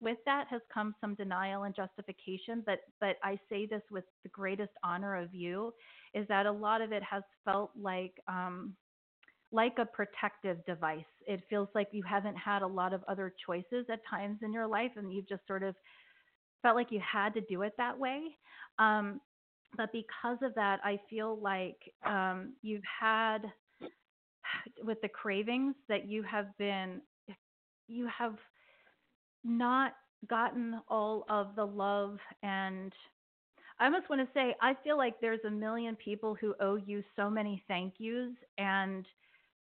[0.00, 2.62] with that has come some denial and justification.
[2.64, 5.72] But, but I say this with the greatest honor of you
[6.14, 8.74] is that a lot of it has felt like, um,
[9.52, 11.04] like a protective device.
[11.26, 14.66] It feels like you haven't had a lot of other choices at times in your
[14.66, 15.76] life, and you've just sort of
[16.62, 18.22] felt like you had to do it that way.
[18.78, 19.20] Um,
[19.76, 23.38] but because of that, I feel like um, you've had
[24.82, 27.00] with the cravings that you have been,
[27.88, 28.36] you have
[29.44, 29.94] not
[30.28, 32.92] gotten all of the love and
[33.80, 37.02] I almost want to say I feel like there's a million people who owe you
[37.16, 39.04] so many thank yous and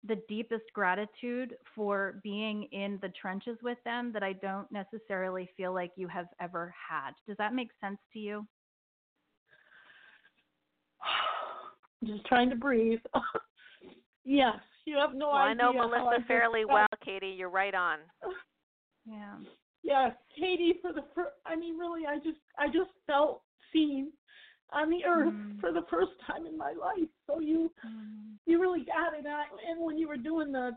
[0.04, 5.72] the deepest gratitude for being in the trenches with them that I don't necessarily feel
[5.74, 7.12] like you have ever had.
[7.26, 8.46] Does that make sense to you?
[12.04, 13.00] Just trying to breathe
[14.24, 16.72] yes you have no well, I know Melissa just fairly felt.
[16.72, 17.28] well, Katy.
[17.38, 17.98] You're right on.
[19.06, 19.36] Yeah.
[19.82, 24.12] yes katy for the first i mean really i just i just felt seen
[24.72, 25.58] on the earth Mm.
[25.58, 28.36] for the first time in my life so you Mm.
[28.46, 29.26] you really got it.
[29.26, 30.76] I, and when you were doing the,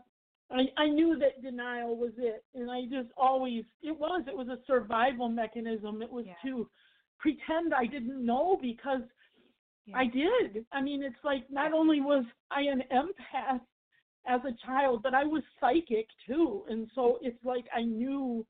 [0.50, 4.48] I, I knew that denial was it, and I just always it was it was
[4.48, 6.00] a survival mechanism.
[6.02, 6.34] It was Yeah.
[6.44, 6.68] to
[7.18, 9.02] pretend I didn't know because
[9.86, 9.98] Yeah.
[9.98, 10.64] I did.
[10.72, 13.60] I mean, it's like not only was I an empath
[14.26, 18.46] as a child, but I was psychic too, and so it's like I knew,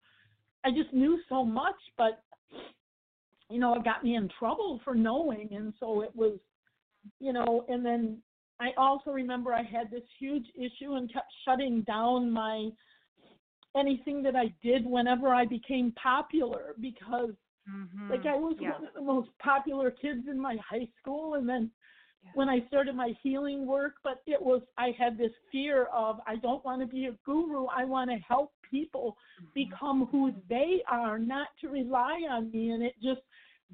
[0.65, 2.23] I just knew so much, but
[3.51, 6.39] you know, it got me in trouble for knowing, and so it was,
[7.21, 8.19] you know, and then
[8.61, 12.71] I also remember I had this huge issue and kept shutting down my
[13.77, 17.33] anything that I did whenever I became popular because
[17.69, 18.11] Mhm.
[18.11, 18.73] like I was yeah.
[18.73, 21.71] one of the most popular kids in my high school and then.
[22.33, 26.37] When I started my healing work, but it was I had this fear of I
[26.37, 27.67] don't want to be a guru.
[27.67, 29.17] I want to help people
[29.55, 32.71] become who they are, not to rely on me.
[32.71, 33.21] And it just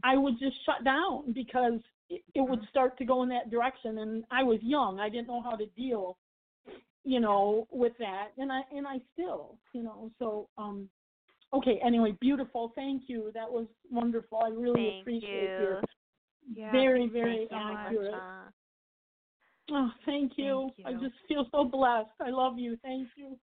[0.04, 3.98] I would just shut down because it, it would start to go in that direction.
[3.98, 5.00] And I was young.
[5.00, 6.18] I didn't know how to deal,
[7.04, 8.28] you know, with that.
[8.36, 10.10] And I and I still, you know.
[10.18, 10.88] So um,
[11.54, 11.80] okay.
[11.84, 12.72] Anyway, beautiful.
[12.74, 13.30] Thank you.
[13.32, 14.38] That was wonderful.
[14.44, 15.64] I really Thank appreciate you.
[15.64, 15.82] your
[16.52, 16.72] Yeah.
[16.72, 18.00] very very Thank you, accurate.
[18.10, 18.52] Melissa.
[19.72, 20.70] Oh, thank you.
[20.82, 22.10] Thank I just feel so blessed.
[22.20, 22.76] I love you.
[22.82, 23.38] Thank you.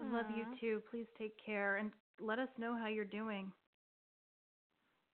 [0.00, 0.82] I love you too.
[0.90, 1.90] Please take care and
[2.20, 3.52] let us know how you're doing.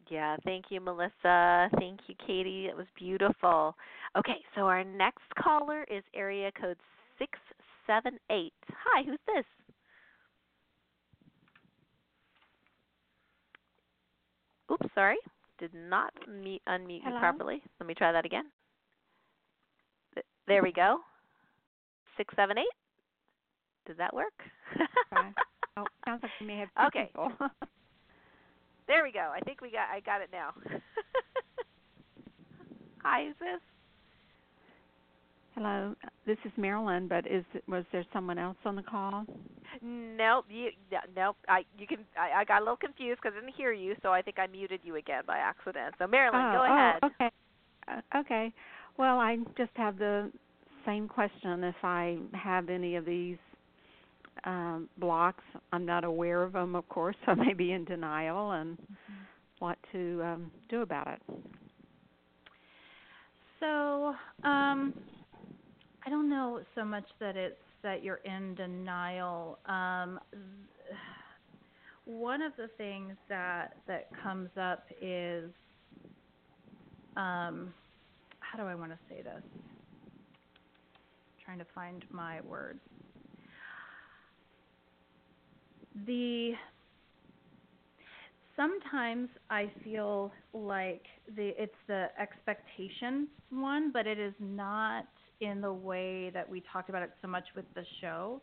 [0.09, 1.69] Yeah, thank you, Melissa.
[1.79, 2.67] Thank you, Katy.
[2.67, 3.75] It was beautiful.
[4.17, 6.77] Okay, so our next caller is area code
[7.19, 8.53] 678.
[8.69, 9.45] Hi, who's this?
[14.73, 15.19] Oops, sorry.
[15.63, 17.63] Did not mute, unmute you properly.
[17.79, 18.47] Let me try that again.
[20.49, 20.99] There we go.
[22.17, 22.67] 678.
[23.87, 24.33] Does that work?
[25.13, 25.29] Okay.
[25.79, 27.07] Oh, sounds like we may have two Okay.
[27.07, 27.33] people.
[28.89, 29.33] There we go.
[29.35, 30.51] I think we got I got it now.
[33.03, 33.61] Hi, is this?
[35.55, 35.95] Hello.
[36.27, 39.25] this is Marilyn, but is was there someone else on the call?
[39.83, 40.45] Nope.
[40.49, 40.71] You
[41.17, 41.37] nope.
[41.49, 41.99] I you can.
[42.17, 44.47] I, I got a little confused because I didn't hear you, so I think I
[44.47, 45.95] muted you again by accident.
[45.99, 47.01] So Marilyn, oh, go ahead.
[47.03, 47.31] Oh, okay.
[47.89, 48.53] Uh, okay.
[48.97, 50.31] Well, I just have the
[50.87, 51.65] same question.
[51.65, 53.39] If I have any of these
[54.45, 57.17] um, blocks, I'm not aware of them, of course.
[57.27, 59.15] So I may be in denial and mm-hmm.
[59.59, 61.23] what to um, do about it.
[63.59, 64.15] So,
[64.45, 64.93] um,
[66.05, 69.59] I don't know so much that it's that you're in denial.
[69.67, 70.19] Um,
[72.05, 75.51] one of the things that that comes up is
[77.17, 77.73] um,
[78.41, 79.43] how do I want to say this?
[79.43, 82.81] I'm trying to find my words.
[86.07, 86.53] The
[88.57, 91.05] sometimes I feel like
[91.37, 95.05] the it's the expectation one, but it is not
[95.43, 98.41] in the way that we talked about it so much with the show.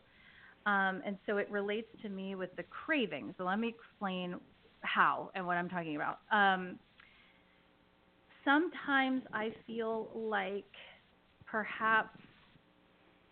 [0.66, 3.34] Um, and so it relates to me with the craving.
[3.38, 4.36] So let me explain
[4.82, 6.18] how and what I'm talking about.
[6.30, 6.78] Um,
[8.44, 10.64] sometimes I feel like
[11.46, 12.18] perhaps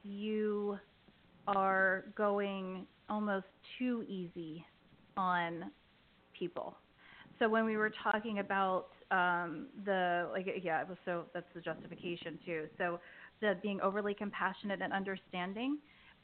[0.03, 0.79] you
[1.47, 3.47] are going almost
[3.79, 4.65] too easy
[5.17, 5.71] on
[6.39, 6.77] people.
[7.39, 11.61] So when we were talking about um, the like, yeah, it was so that's the
[11.61, 12.65] justification too.
[12.77, 13.01] So
[13.41, 15.79] the being overly compassionate and understanding.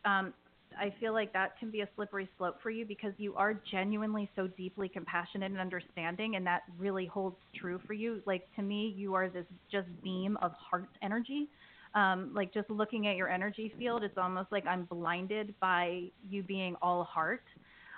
[0.04, 0.32] Um,
[0.78, 4.28] I feel like that can be a slippery slope for you because you are genuinely
[4.34, 8.20] so deeply compassionate and understanding, and that really holds true for you.
[8.26, 11.48] Like to me, you are this just beam of heart energy.
[11.94, 16.42] Um, like just looking at your energy field, it's almost like I'm blinded by you
[16.42, 17.44] being all heart.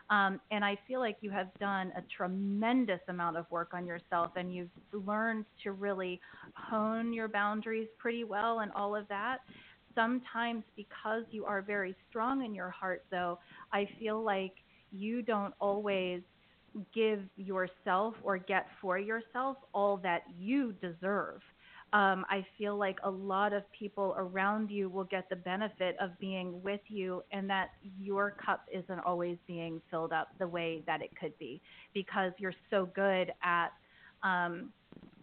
[0.08, 4.30] Um, and I feel like you have done a tremendous amount of work on yourself
[4.36, 6.20] and you've learned to really
[6.54, 9.38] hone your boundaries pretty well and all of that.
[9.94, 13.38] Sometimes, because you are very strong in your heart, though,
[13.72, 14.52] I feel like
[14.92, 16.22] you don't always
[16.94, 21.40] give yourself or get for yourself all that you deserve
[21.96, 26.10] um, I feel like a lot of people around you will get the benefit of
[26.20, 31.00] being with you, and that your cup isn't always being filled up the way that
[31.00, 31.58] it could be
[31.94, 33.68] because you're so good at,
[34.22, 34.70] um,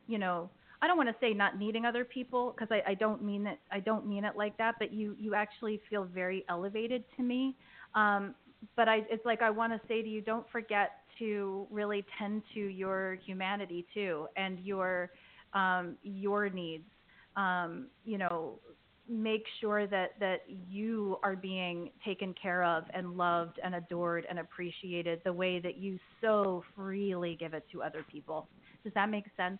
[0.07, 0.49] you know,
[0.81, 3.59] I don't want to say not needing other people because I, I don't mean it.
[3.71, 4.73] I don't mean it like that.
[4.79, 7.55] But you you actually feel very elevated to me.
[7.93, 8.33] Um,
[8.75, 12.41] but I it's like I want to say to you, don't forget to really tend
[12.55, 15.11] to your humanity too and your
[15.53, 16.85] um, your needs.
[17.35, 18.59] Um, you know,
[19.09, 24.39] make sure that that you are being taken care of and loved and adored and
[24.39, 28.47] appreciated the way that you so freely give it to other people.
[28.83, 29.59] Does that make sense?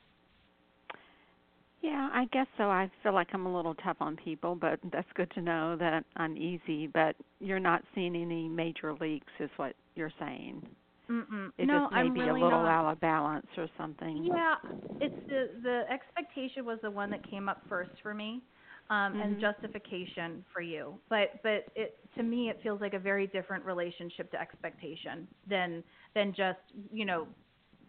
[1.82, 2.64] Yeah, I guess so.
[2.64, 6.06] I feel like I'm a little tough on people, but that's good to know that
[6.16, 6.88] I'm easy.
[6.88, 10.66] But you're not seeing any major leaks, is what you're saying.
[11.10, 11.51] Mm-mm.
[11.58, 12.86] It no, just may I'm be really a little not.
[12.86, 14.24] out of balance or something.
[14.24, 14.56] Yeah,
[15.01, 18.41] it's the the expectation was the one that came up first for me,
[18.89, 19.22] um, mm-hmm.
[19.22, 20.95] and justification for you.
[21.10, 25.84] But but it to me it feels like a very different relationship to expectation than
[26.16, 26.60] than just
[26.91, 27.28] you know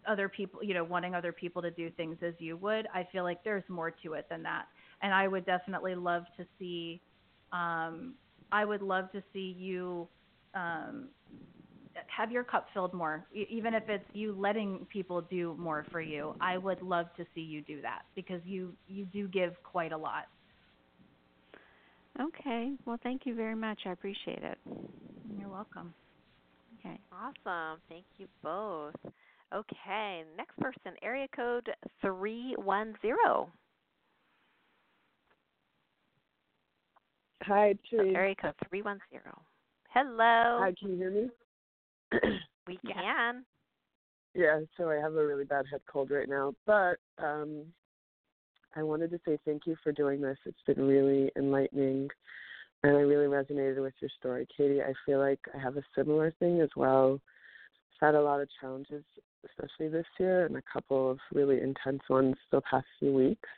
[0.06, 2.88] other people you know wanting other people to do things as you would.
[2.92, 4.66] I feel like there's more to it than that,
[5.02, 7.00] and I would definitely love to see.
[7.52, 8.14] Um,
[8.50, 10.08] I would love to see you
[10.54, 11.08] um,
[12.16, 16.34] have your cup filled more, even if it's you letting people do more for you.
[16.40, 19.96] I would love to see you do that because you you do give quite a
[19.96, 20.26] lot.
[22.20, 22.72] Okay.
[22.84, 23.80] Well, thank you very much.
[23.86, 24.58] I appreciate it.
[25.38, 25.92] You're welcome.
[26.78, 26.98] Okay.
[27.12, 27.80] Awesome.
[27.88, 28.94] Thank you both.
[29.54, 31.68] Okay, next person, area code
[32.00, 33.14] 310.
[37.42, 38.14] Hi, oh, Tree.
[38.16, 39.20] area code 310.
[39.90, 40.58] Hello.
[40.60, 41.28] Hi, can you hear me?
[42.66, 43.44] we can.
[44.34, 47.64] Yeah, so I have a really bad head cold right now, but um
[48.76, 50.38] I wanted to say thank you for doing this.
[50.44, 52.08] It's been really enlightening
[52.82, 54.82] and I really resonated with your story, Katy.
[54.82, 57.20] I feel like I have a similar thing as well.
[58.02, 59.04] I've had a lot of challenges,
[59.46, 63.48] especially this year, and a couple of really intense ones the past few weeks.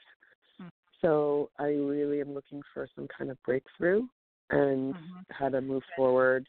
[0.62, 0.68] Mm.
[1.01, 4.03] So I really am looking for some kind of breakthrough
[4.51, 5.20] and mm-hmm.
[5.30, 6.47] how to move forward.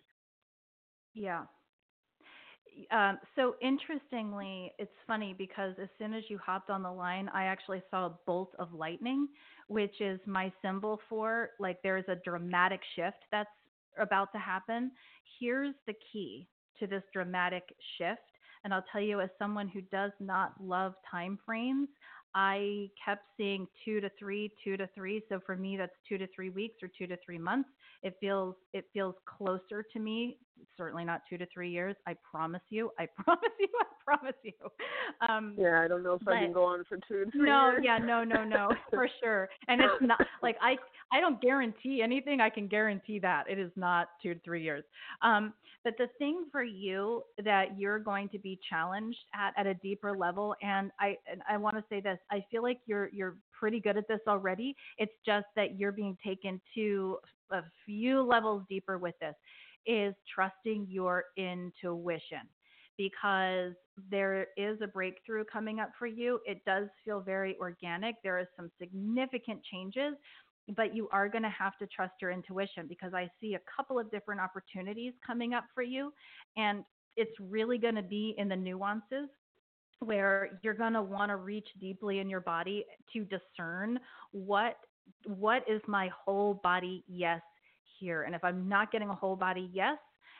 [1.16, 1.46] Yeah
[2.92, 7.46] um, so interestingly, it's funny because as soon as you hopped on the line, I
[7.46, 9.28] actually saw a bolt of lightning,
[9.68, 13.50] which is my symbol for like there's a dramatic shift that's
[14.00, 14.92] about to happen.
[15.40, 16.48] Here's the key
[16.80, 17.64] to this dramatic
[17.98, 18.22] shift.
[18.64, 21.88] And I'll tell you, as someone who does not love time frames,
[22.36, 25.24] I kept seeing two to three, two to three.
[25.30, 27.70] So for me, that's two to three weeks or two to three months.
[28.04, 30.38] It feels it feels closer to me.
[30.76, 31.96] Certainly not two to three years.
[32.06, 32.92] I promise you.
[33.00, 33.68] I promise you.
[33.80, 34.54] I promise you.
[35.28, 37.46] Um, yeah, I don't know if but, I can go on for two to three
[37.46, 37.82] no, years.
[37.84, 39.50] yeah, no, no, no, for sure.
[39.68, 40.76] And it's not like I
[41.12, 42.42] I don't guarantee anything.
[42.42, 44.84] I can guarantee that it is not two to three years.
[45.22, 45.54] Um,
[45.84, 50.16] but the thing for you that you're going to be challenged at at a deeper
[50.16, 53.80] level, and I and I want to say this, I feel like you're you're pretty
[53.80, 54.76] good at this already.
[54.98, 57.18] It's just that you're being taken to
[57.52, 59.36] a few levels deeper with this
[59.88, 62.42] is trusting your intuition
[62.98, 63.74] because
[64.12, 66.40] there is a breakthrough coming up for you.
[66.46, 68.16] It does feel very organic.
[68.24, 70.16] There is some significant changes,
[70.76, 74.00] but you are going to have to trust your intuition because I see a couple
[74.00, 76.12] of different opportunities coming up for you.
[76.58, 76.84] And
[77.16, 79.30] it's really going to be in the nuances
[80.00, 84.00] where you're going to want to reach deeply in your body to discern
[84.32, 84.78] what
[85.26, 87.42] what is my whole body yes
[88.00, 89.98] here and if i'm not getting a whole body yes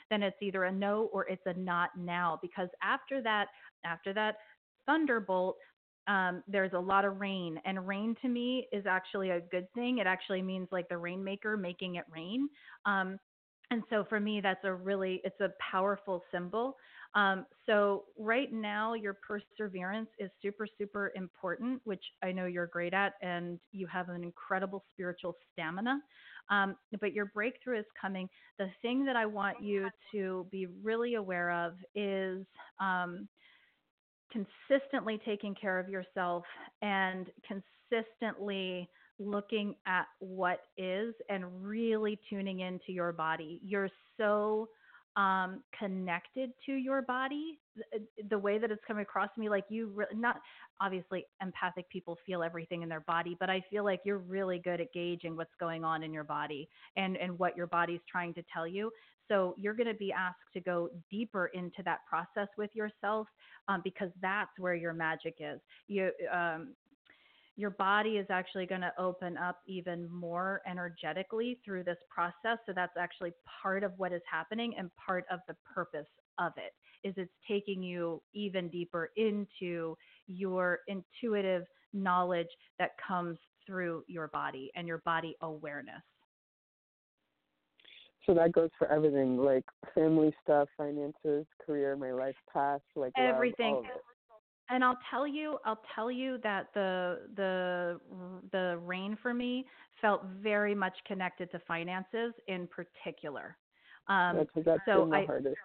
[0.10, 3.48] then it's either a no or it's a not now because after that
[3.86, 4.36] after that
[4.86, 5.58] thunderbolt
[6.08, 9.98] um, there's a lot of rain and rain to me is actually a good thing.
[9.98, 12.48] It actually means like the rainmaker making it rain.
[12.86, 13.20] Um,
[13.72, 16.78] and so for me that's a really it's a powerful symbol
[17.16, 22.94] um, so right now your perseverance is super super important which i know you're great
[22.94, 26.00] at and you have an incredible spiritual stamina
[26.50, 28.30] um, but your breakthrough is coming.
[28.58, 32.46] The thing that I want you to be really aware of is
[32.80, 33.28] um,
[34.32, 36.44] consistently taking care of yourself
[36.82, 38.90] and consistently
[39.20, 43.60] looking at what is and really tuning into your body.
[43.64, 44.70] You're so
[45.18, 47.60] um, connected to your body.
[47.76, 50.40] The, the, way that it's coming across to me, like you, re- not
[50.80, 54.80] obviously empathic people feel everything in their body, but I feel like you're really good
[54.80, 58.44] at gauging what's going on in your body and and what your body's trying to
[58.54, 58.92] tell you.
[59.28, 63.28] So you're going to be asked to go deeper into that process with yourself
[63.68, 65.60] um, because that's where your magic is.
[65.88, 66.70] You um,
[67.58, 72.60] your body is actually going to open up even more energetically through this process.
[72.68, 76.06] So that's actually part of what is happening and part of the purpose
[76.40, 76.74] of it
[77.08, 79.98] is it's taking you even deeper into
[80.28, 82.48] your intuitive knowledge
[82.78, 86.04] that comes through your body and your body awareness.
[88.28, 89.64] So that goes for everything, like
[89.96, 93.76] family stuff, finances, career, my life path, like everything.
[93.76, 93.86] Love,
[94.70, 98.00] and I'll tell you, I'll tell you that the the
[98.52, 99.66] the rain for me
[100.02, 103.58] felt very much connected to finances in particular.
[104.08, 105.56] Um, that's, that's so I, hardest.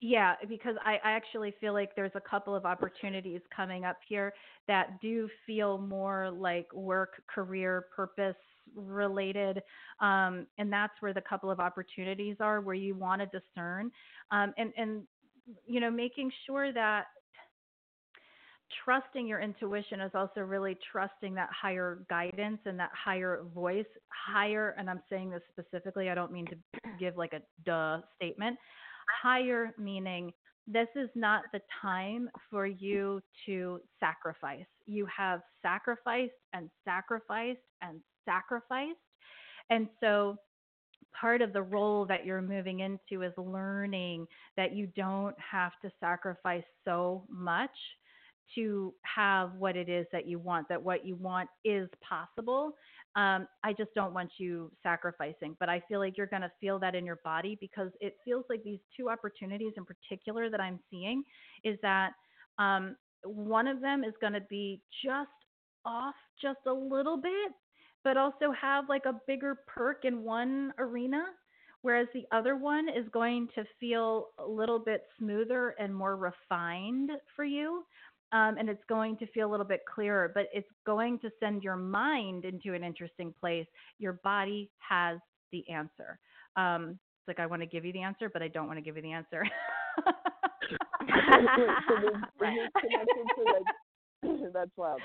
[0.00, 4.34] Yeah, because I, I actually feel like there's a couple of opportunities coming up here
[4.68, 8.36] that do feel more like work, career, purpose
[8.74, 9.62] related.
[10.00, 13.90] Um, and that's where the couple of opportunities are where you want to discern.
[14.30, 15.02] Um, and, and,
[15.66, 17.06] you know, making sure that
[18.84, 24.74] trusting your intuition is also really trusting that higher guidance and that higher voice higher
[24.78, 26.56] and i'm saying this specifically i don't mean to
[26.98, 28.58] give like a duh statement
[29.22, 30.32] higher meaning
[30.66, 34.66] this is not the time for you to sacrifice.
[34.84, 38.98] You have sacrificed and sacrificed and sacrificed.
[39.70, 40.36] And so
[41.18, 44.26] part of the role that you're moving into is learning
[44.56, 47.70] that you don't have to sacrifice so much
[48.54, 52.72] to have what it is that you want, that what you want is possible.
[53.14, 56.78] Um, I just don't want you sacrificing, but I feel like you're going to feel
[56.80, 60.78] that in your body because it feels like these two opportunities in particular that I'm
[60.90, 61.22] seeing
[61.64, 62.12] is that
[62.58, 65.30] um, one of them is going to be just
[65.84, 67.52] off just a little bit,
[68.04, 71.24] but also have like a bigger perk in one arena
[71.86, 77.10] whereas the other one is going to feel a little bit smoother and more refined
[77.36, 77.84] for you
[78.36, 81.62] um, and it's going to feel a little bit clearer, but it's going to send
[81.62, 83.66] your mind into an interesting place.
[83.98, 85.18] Your body has
[85.52, 86.18] the answer.
[86.56, 88.82] Um, it's like I want to give you the answer, but I don't want to
[88.82, 89.42] give you the answer.
[94.52, 95.00] that's wild.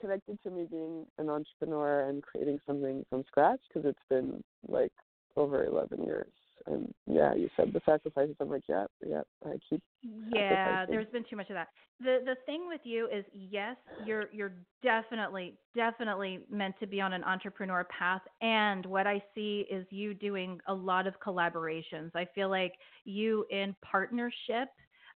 [0.00, 4.92] Connected to me being an entrepreneur and creating something from scratch because it's been like
[5.36, 6.32] over 11 years
[6.66, 8.36] and yeah, you said the sacrifices.
[8.40, 9.82] I'm like, yeah, yeah, I keep.
[10.02, 11.68] Yeah, there's been too much of that.
[12.00, 13.76] The the thing with you is, yes,
[14.06, 18.22] you're you're definitely definitely meant to be on an entrepreneur path.
[18.40, 22.10] And what I see is you doing a lot of collaborations.
[22.14, 22.74] I feel like
[23.04, 24.68] you in partnership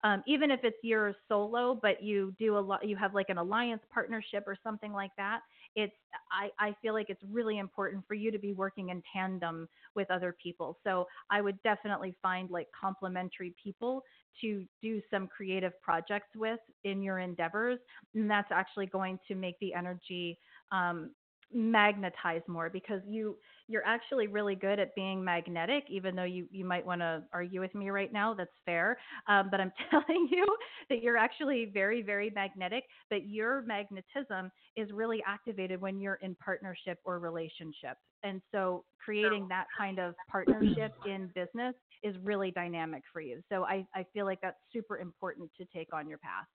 [0.05, 3.39] um, even if it's your solo, but you do a lot, you have like an
[3.39, 5.41] alliance partnership or something like that.
[5.77, 5.93] It's
[6.33, 10.11] I, I feel like it's really important for you to be working in tandem with
[10.11, 10.79] other people.
[10.83, 14.03] So I would definitely find like complementary people
[14.41, 17.79] to do some creative projects with in your endeavors,
[18.15, 20.39] and that's actually going to make the energy
[20.73, 21.11] um,
[21.53, 23.37] magnetize more because you
[23.69, 27.61] you're actually really good at being magnetic even though you you might want to argue
[27.61, 28.99] with me right now that's fair.
[29.29, 30.47] Um, but i'm telling you
[30.89, 36.35] that you're actually very very magnetic but your magnetism is really activated when you're in
[36.37, 37.97] partnership or relationship.
[38.23, 43.41] And so creating that kind of partnership in business is really dynamic for you.
[43.49, 46.47] So i i feel like that's super important to take on your path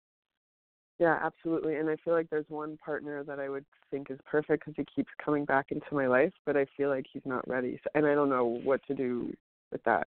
[1.01, 1.77] yeah, absolutely.
[1.77, 4.85] And I feel like there's one partner that I would think is perfect because he
[4.95, 7.79] keeps coming back into my life, but I feel like he's not ready.
[7.83, 9.33] So, and I don't know what to do
[9.71, 10.07] with that.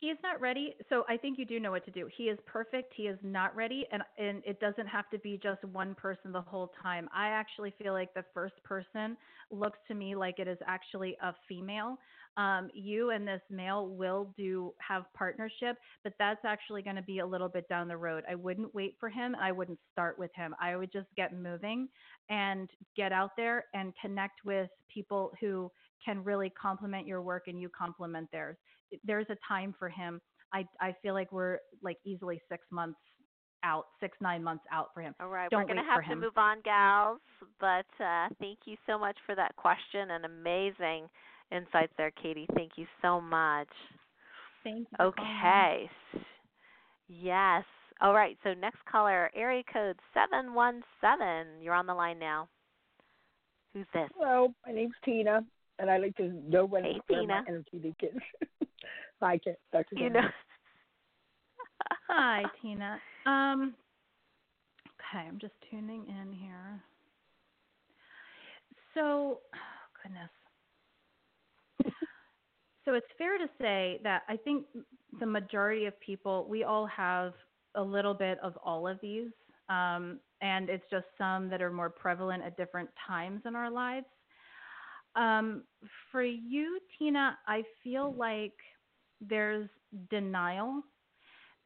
[0.00, 0.74] He is not ready.
[0.88, 2.08] So I think you do know what to do.
[2.16, 2.94] He is perfect.
[2.96, 3.86] He is not ready.
[3.92, 7.08] And, and it doesn't have to be just one person the whole time.
[7.14, 9.16] I actually feel like the first person
[9.52, 11.96] looks to me like it is actually a female
[12.40, 17.18] um, you and this male will do have partnership, but that's actually going to be
[17.18, 18.24] a little bit down the road.
[18.30, 19.36] I wouldn't wait for him.
[19.38, 20.54] I wouldn't start with him.
[20.60, 21.88] I would just get moving
[22.30, 25.70] and get out there and connect with people who
[26.02, 28.56] can really complement your work and you complement theirs.
[29.04, 30.18] There's a time for him.
[30.54, 32.98] I I feel like we're like easily six months
[33.62, 35.14] out, six nine months out for him.
[35.20, 37.20] All right, Don't we're going to have to move on, gals.
[37.60, 41.08] But uh, thank you so much for that question and amazing
[41.52, 42.46] insights there, Katy.
[42.54, 43.68] Thank you so much.
[44.64, 45.06] Thank you.
[45.06, 45.90] Okay.
[47.08, 47.64] Yes.
[48.00, 48.36] All right.
[48.44, 51.46] So next caller, area code seven one seven.
[51.60, 52.48] You're on the line now.
[53.74, 54.08] Who's this?
[54.16, 55.44] Hello, my name's Tina,
[55.78, 57.42] and I like to know when hey, where Tina.
[57.42, 58.20] my energy begins.
[59.22, 59.38] Hi,
[59.72, 59.96] Dr.
[59.96, 60.20] You know.
[62.08, 62.98] Hi, Tina.
[63.26, 63.74] Um.
[65.12, 66.82] Okay, I'm just tuning in here.
[68.94, 70.30] So, oh, goodness.
[72.84, 74.64] So it's fair to say that I think
[75.18, 77.32] the majority of people, we all have
[77.74, 79.30] a little bit of all of these.
[79.68, 84.06] Um, and it's just some that are more prevalent at different times in our lives.
[85.16, 85.64] Um,
[86.10, 88.54] for you, Tina, I feel like
[89.20, 89.68] there's
[90.10, 90.82] denial.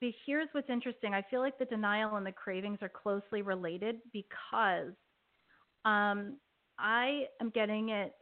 [0.00, 3.96] But here's what's interesting I feel like the denial and the cravings are closely related
[4.12, 4.92] because
[5.84, 6.36] um,
[6.78, 8.14] I am getting it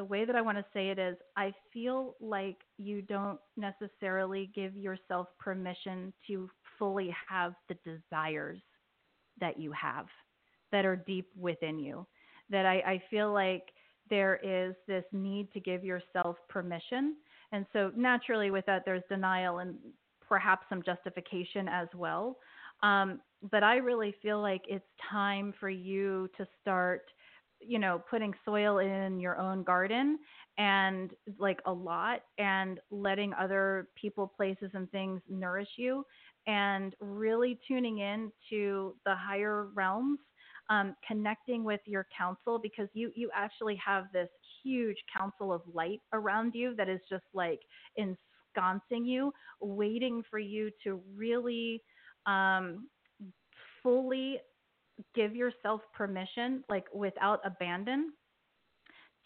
[0.00, 4.50] the way that I want to say it is I feel like you don't necessarily
[4.54, 6.48] give yourself permission to
[6.78, 8.62] fully have the desires
[9.40, 10.06] that you have
[10.72, 12.06] that are deep within you.
[12.48, 13.64] That I, I feel like
[14.08, 17.16] there is this need to give yourself permission.
[17.52, 19.74] And so naturally, with that, there's denial and
[20.26, 22.38] perhaps some justification as well.
[22.82, 23.20] Um,
[23.50, 27.02] but I really feel like it's time for you to start
[27.60, 30.18] you know putting soil in your own garden
[30.58, 36.04] and like a lot and letting other people places and things nourish you
[36.46, 40.18] and really tuning in to the higher realms
[40.70, 44.28] um, connecting with your council because you you actually have this
[44.62, 47.60] huge council of light around you that is just like
[47.96, 51.82] ensconcing you waiting for you to really
[52.26, 52.86] um,
[53.82, 54.38] fully
[55.14, 58.12] give yourself permission, like without abandon,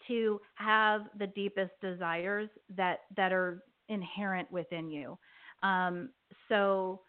[0.07, 5.17] to have the deepest desires that that are inherent within you.
[5.63, 6.09] Um,
[6.49, 7.01] so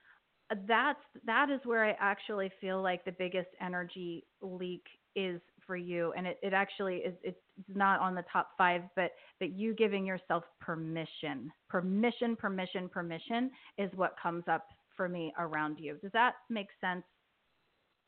[0.68, 4.84] that's that is where I actually feel like the biggest energy leak
[5.14, 7.40] is for you, and it, it actually is it's
[7.74, 13.90] not on the top five, but but you giving yourself permission, permission, permission, permission is
[13.96, 14.66] what comes up
[14.96, 15.96] for me around you.
[16.02, 17.02] Does that make sense?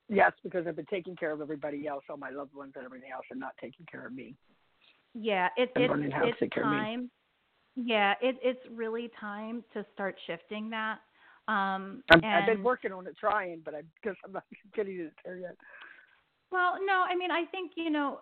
[0.08, 3.10] Yes, because I've been taking care of everybody else, all my loved ones and everything
[3.12, 4.34] else, and not taking care of me.
[5.14, 7.10] Yeah, it, I'm it's it's time.
[7.76, 10.98] Yeah, it, it's really time to start shifting that.
[11.46, 14.44] Um, i have been working on it, trying, but I guess I'm not
[14.74, 15.56] getting it there yet.
[16.50, 18.20] Well, no, I mean, I think you know,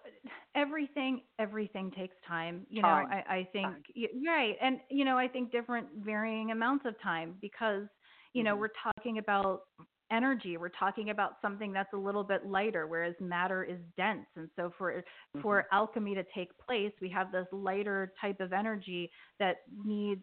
[0.55, 2.67] everything everything takes time.
[2.69, 3.09] You time.
[3.09, 4.27] know, I, I think time.
[4.27, 7.85] right, and you know, I think different varying amounts of time because
[8.33, 8.61] you know mm-hmm.
[8.61, 9.63] we're talking about
[10.13, 14.49] energy we're talking about something that's a little bit lighter whereas matter is dense and
[14.57, 15.41] so for mm-hmm.
[15.41, 20.23] for alchemy to take place we have this lighter type of energy that needs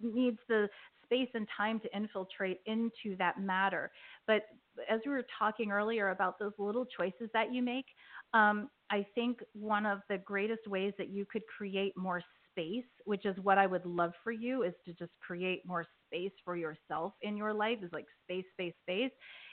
[0.00, 0.68] needs the
[1.04, 3.90] space and time to infiltrate into that matter
[4.26, 4.42] but
[4.88, 7.86] as we were talking earlier about those little choices that you make
[8.34, 12.22] um, i think one of the greatest ways that you could create more
[12.54, 16.32] space, which is what I would love for you is to just create more space
[16.44, 19.10] for yourself in your life is like space, space, space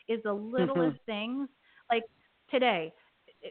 [0.08, 1.12] is the littlest mm-hmm.
[1.12, 1.50] things.
[1.90, 2.04] Like
[2.50, 2.94] today,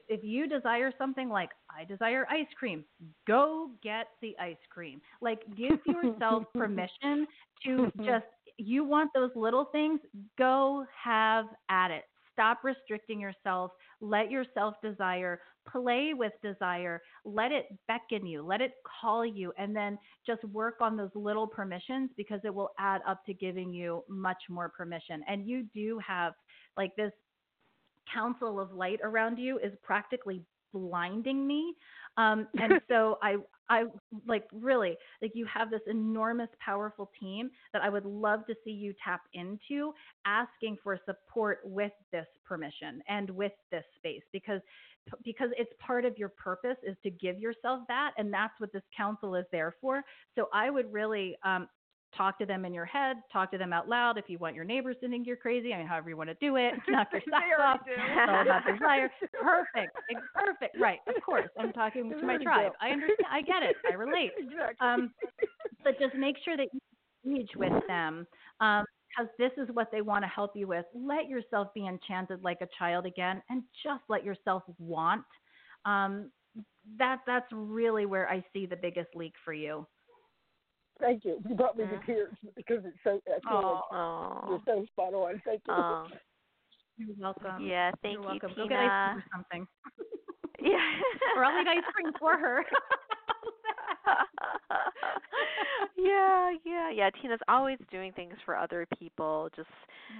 [0.09, 2.85] if you desire something like I desire ice cream,
[3.27, 5.01] go get the ice cream.
[5.21, 7.27] Like give yourself permission
[7.65, 10.01] to just you want those little things,
[10.39, 12.05] go have at it.
[12.33, 13.73] Stop restricting yourself.
[14.01, 15.41] Let yourself desire.
[15.71, 17.03] Play with desire.
[17.25, 18.43] Let it beckon you.
[18.43, 19.53] Let it call you.
[19.59, 23.73] And then just work on those little permissions because it will add up to giving
[23.73, 25.23] you much more permission.
[25.29, 26.33] And you do have
[26.77, 27.13] like this
[28.13, 31.75] council of light around you is practically blinding me.
[32.21, 33.37] Um, and so I,
[33.69, 33.85] I
[34.27, 38.73] like really like you have this enormous, powerful team that I would love to see
[38.73, 39.93] you tap into,
[40.27, 44.61] asking for support with this permission and with this space because
[45.25, 48.83] because it's part of your purpose is to give yourself that and that's what this
[48.95, 50.03] council is there for.
[50.37, 51.69] So i would really um,
[52.17, 54.19] talk to them in your head, talk to them out loud.
[54.19, 56.37] If you want your neighbors to think you're crazy, I mean, however you want to
[56.41, 57.81] do it, knock your socks off.
[57.87, 59.11] It's all about desire.
[59.41, 59.97] Perfect,
[60.35, 60.77] perfect.
[60.79, 61.49] Right, of course.
[61.59, 62.73] I'm talking to my tribe.
[62.81, 63.29] I understand.
[63.31, 63.77] I get it.
[63.91, 64.33] I relate.
[64.39, 64.77] Exactly.
[64.81, 65.13] Um,
[65.85, 66.81] but just make sure that you
[67.25, 68.27] engage with them.
[68.61, 70.85] Um, because this is what they want to help you with.
[70.95, 75.25] Let yourself be enchanted like a child again, and just let yourself want.
[75.85, 76.31] Um,
[76.99, 79.87] that that's really where I see the biggest leak for you.
[81.01, 81.41] Thank you.
[81.49, 83.21] You brought me to tears because it's so.
[83.27, 84.45] I feel oh, like oh.
[84.49, 85.43] you're so spot on.
[85.45, 85.75] Thank you.
[85.75, 86.07] Oh.
[86.97, 87.67] You're welcome.
[87.67, 88.51] Yeah, thank you're you, welcome.
[88.51, 88.65] Tina.
[88.65, 89.67] Go get ice cream or something.
[90.63, 90.79] yeah.
[91.37, 92.65] or I'll eat ice cream for her.
[95.97, 97.11] yeah, yeah, yeah.
[97.23, 99.69] Tina's always doing things for other people, just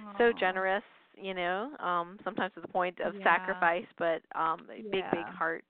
[0.07, 0.17] Aww.
[0.17, 0.83] so generous,
[1.15, 1.71] you know.
[1.79, 3.23] Um, sometimes to the point of yeah.
[3.23, 4.81] sacrifice, but um yeah.
[4.91, 5.65] big, big heart.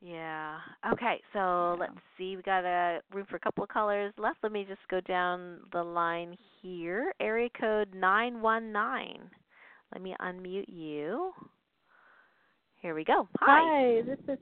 [0.00, 0.58] Yeah.
[0.92, 1.76] Okay, so yeah.
[1.80, 2.36] let's see.
[2.36, 4.38] We got a room for a couple of colors left.
[4.42, 7.12] Let me just go down the line here.
[7.20, 9.22] Area code 919.
[9.92, 11.32] Let me unmute you.
[12.80, 13.28] Here we go.
[13.40, 13.60] Hi.
[13.60, 14.38] Hi, this is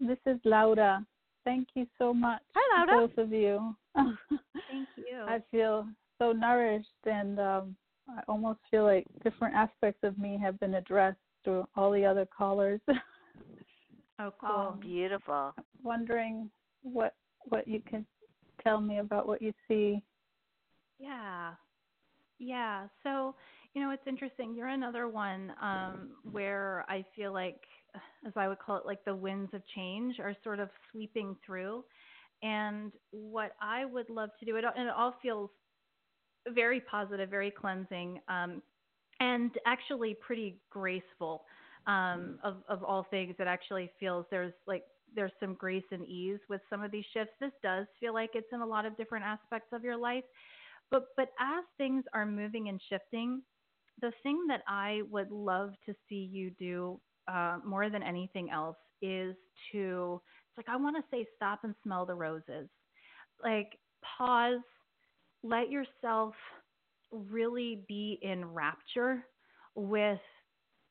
[0.00, 1.04] this is Laura.
[1.44, 2.40] Thank you so much.
[2.54, 3.06] Hi, Laura.
[3.06, 3.74] Both of you.
[3.94, 5.20] Thank you.
[5.26, 5.86] I feel
[6.18, 7.76] so nourished and um
[8.08, 12.26] I almost feel like different aspects of me have been addressed through all the other
[12.26, 12.80] callers.
[14.18, 14.50] Oh, cool.
[14.72, 15.54] Um, Beautiful.
[15.82, 16.50] Wondering
[16.82, 17.14] what
[17.48, 18.06] what you can
[18.62, 20.02] tell me about what you see.
[20.98, 21.52] Yeah.
[22.38, 22.86] Yeah.
[23.02, 23.34] So,
[23.74, 24.54] you know, it's interesting.
[24.54, 27.60] You're another one um, where I feel like,
[28.26, 31.84] as I would call it, like the winds of change are sort of sweeping through.
[32.42, 35.50] And what I would love to do, it, and it all feels
[36.48, 38.62] very positive, very cleansing, um,
[39.20, 41.44] and actually pretty graceful
[41.86, 44.84] um, of of all things, it actually feels there's like
[45.14, 47.34] there's some grace and ease with some of these shifts.
[47.40, 50.24] This does feel like it's in a lot of different aspects of your life,
[50.90, 53.42] but but as things are moving and shifting,
[54.00, 58.76] the thing that I would love to see you do uh, more than anything else
[59.02, 59.34] is
[59.72, 60.20] to
[60.50, 62.68] it's like I want to say stop and smell the roses,
[63.42, 63.78] like
[64.18, 64.60] pause,
[65.42, 66.34] let yourself
[67.10, 69.24] really be in rapture
[69.74, 70.20] with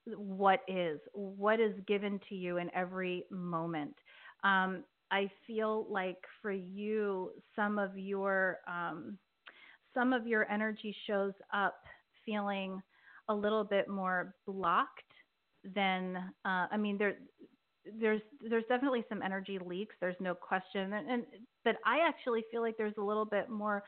[0.05, 3.95] what is, what is given to you in every moment.
[4.43, 9.17] Um, I feel like for you, some of your um,
[9.93, 11.75] some of your energy shows up
[12.25, 12.81] feeling
[13.29, 15.13] a little bit more blocked
[15.75, 17.13] than uh, I mean there
[17.99, 19.95] there's there's definitely some energy leaks.
[20.01, 21.23] There's no question, and, and
[21.63, 23.83] but I actually feel like there's a little bit more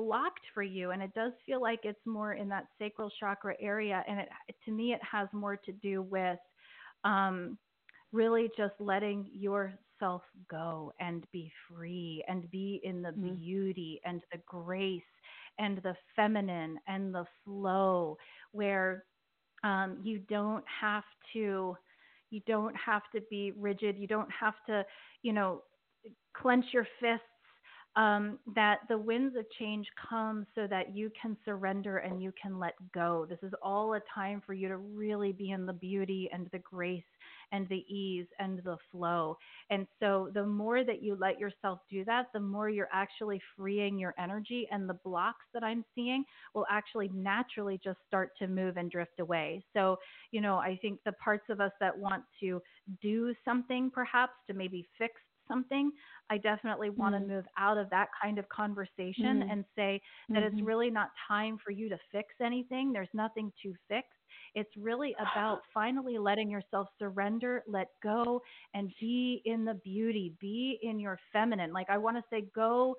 [0.00, 4.02] blocked for you and it does feel like it's more in that sacral chakra area
[4.08, 6.38] and it to me it has more to do with
[7.04, 7.58] um,
[8.12, 13.34] really just letting yourself go and be free and be in the mm-hmm.
[13.34, 15.02] beauty and the grace
[15.58, 18.16] and the feminine and the flow
[18.52, 19.04] where
[19.64, 21.04] um, you don't have
[21.34, 21.76] to
[22.30, 24.84] you don't have to be rigid you don't have to
[25.22, 25.60] you know
[26.34, 27.24] clench your fists
[28.00, 32.58] um, that the winds of change come so that you can surrender and you can
[32.58, 33.26] let go.
[33.28, 36.60] This is all a time for you to really be in the beauty and the
[36.60, 37.02] grace
[37.52, 39.36] and the ease and the flow.
[39.68, 43.98] And so, the more that you let yourself do that, the more you're actually freeing
[43.98, 46.24] your energy, and the blocks that I'm seeing
[46.54, 49.62] will actually naturally just start to move and drift away.
[49.74, 49.98] So,
[50.30, 52.62] you know, I think the parts of us that want to
[53.02, 55.14] do something perhaps to maybe fix
[55.50, 55.90] something,
[56.30, 57.28] I definitely want to mm.
[57.28, 59.52] move out of that kind of conversation mm.
[59.52, 60.56] and say that mm-hmm.
[60.56, 62.92] it's really not time for you to fix anything.
[62.92, 64.06] There's nothing to fix.
[64.54, 68.40] It's really about finally letting yourself surrender, let go,
[68.74, 71.72] and be in the beauty, be in your feminine.
[71.72, 72.96] Like I want to say, go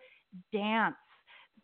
[0.53, 0.95] dance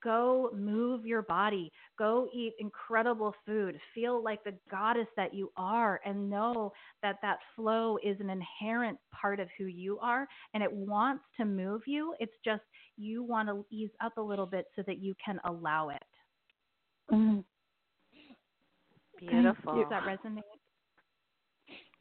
[0.04, 1.72] Go move your body.
[1.98, 3.80] Go eat incredible food.
[3.96, 6.72] Feel like the goddess that you are and know
[7.02, 11.46] that that flow is an inherent part of who you are and it wants to
[11.46, 12.14] move you.
[12.20, 12.62] It's just
[12.98, 16.04] you want to ease up a little bit so that you can allow it.
[17.12, 17.44] Mm.
[19.20, 19.76] Beautiful.
[19.76, 20.42] Does that resonate?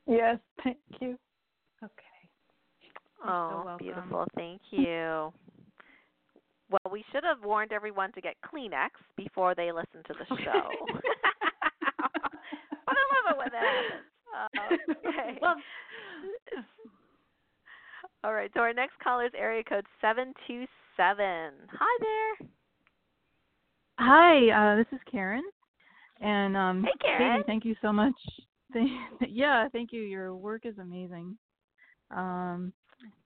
[0.06, 1.16] Yes, thank you.
[1.82, 1.92] Okay.
[3.24, 4.26] You're oh, so beautiful.
[4.36, 5.32] Thank you.
[6.70, 10.70] Well, we should have warned everyone to get Kleenex before they listen to the show.
[12.86, 14.06] but I love it when that happens.
[14.36, 15.38] Uh, okay.
[15.40, 15.56] well,
[18.24, 18.50] all right.
[18.54, 20.66] So our next caller is area code seven two
[20.96, 21.52] seven.
[21.72, 22.48] Hi there.
[23.98, 25.44] Hi, uh, this is Karen.
[26.20, 27.36] And um, hey, Karen.
[27.38, 28.14] Katy, thank you so much.
[29.28, 30.02] Yeah, thank you.
[30.02, 31.38] Your work is amazing.
[32.10, 32.72] Um,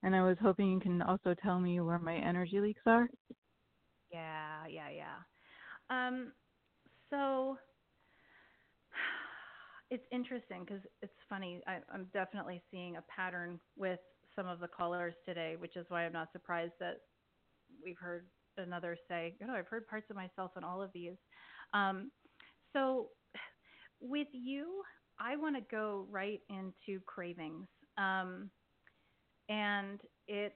[0.02, 3.08] and I was hoping you can also tell me where my energy leaks are.
[4.12, 5.16] Yeah, yeah, yeah.
[5.90, 6.32] Um,
[7.10, 7.58] so
[9.90, 11.62] it's interesting because it's funny.
[11.66, 14.00] I, I'm definitely seeing a pattern with
[14.36, 16.98] some of the callers today, which is why I'm not surprised that
[17.84, 18.26] we've heard
[18.56, 21.16] another say, you know, I've heard parts of myself in all of these.
[21.74, 22.10] Um,
[22.72, 23.08] so
[24.00, 24.82] with you,
[25.18, 27.66] I want to go right into cravings.
[27.98, 28.50] Um,
[29.50, 30.54] and it's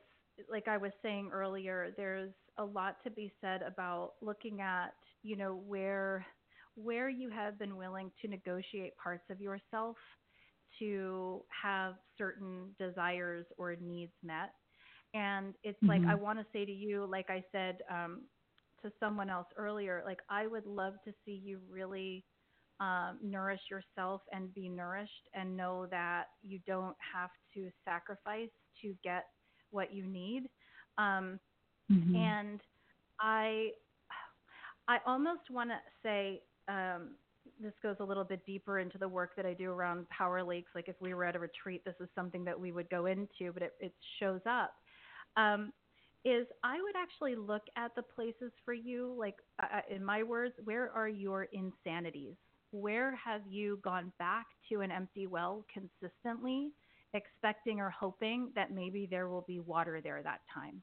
[0.50, 5.36] like I was saying earlier, there's a lot to be said about looking at, you
[5.36, 6.24] know, where
[6.76, 9.96] where you have been willing to negotiate parts of yourself
[10.78, 14.50] to have certain desires or needs met.
[15.12, 15.88] And it's mm-hmm.
[15.88, 18.22] like I want to say to you, like I said um,
[18.82, 22.24] to someone else earlier, like I would love to see you really
[22.80, 28.50] um, nourish yourself and be nourished and know that you don't have to sacrifice
[28.84, 29.24] to get
[29.70, 30.44] what you need.
[30.96, 31.40] Um,
[31.90, 32.14] mm-hmm.
[32.14, 32.60] And
[33.20, 33.70] I,
[34.88, 37.10] I almost want to say um,
[37.60, 40.70] this goes a little bit deeper into the work that I do around power leaks.
[40.74, 43.52] Like if we were at a retreat, this is something that we would go into,
[43.52, 44.74] but it, it shows up.
[45.36, 45.72] Um,
[46.24, 50.54] is I would actually look at the places for you, like uh, in my words,
[50.64, 52.34] where are your insanities?
[52.70, 56.70] Where have you gone back to an empty well consistently
[57.14, 60.82] expecting or hoping that maybe there will be water there that time.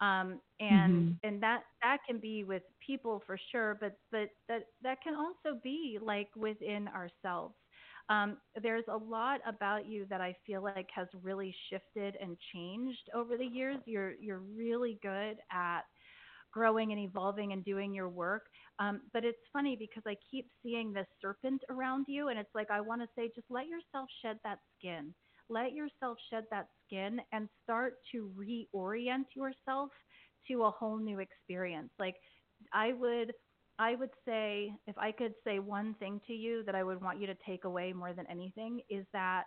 [0.00, 1.28] Um, and mm-hmm.
[1.28, 5.60] and that that can be with people for sure, but but that that can also
[5.62, 7.54] be like within ourselves.
[8.08, 13.10] Um, there's a lot about you that I feel like has really shifted and changed
[13.14, 13.78] over the years.
[13.86, 15.82] You're you're really good at
[16.52, 18.42] growing and evolving and doing your work.
[18.80, 22.70] Um, but it's funny because I keep seeing this serpent around you, and it's like
[22.72, 25.14] I want to say, just let yourself shed that skin
[25.48, 29.90] let yourself shed that skin and start to reorient yourself
[30.48, 31.90] to a whole new experience.
[31.98, 32.16] Like
[32.72, 33.32] I would
[33.78, 37.20] I would say if I could say one thing to you that I would want
[37.20, 39.44] you to take away more than anything is that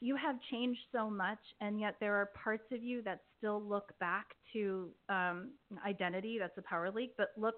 [0.00, 3.92] you have changed so much and yet there are parts of you that still look
[4.00, 5.52] back to um,
[5.86, 7.54] identity that's a power leak but look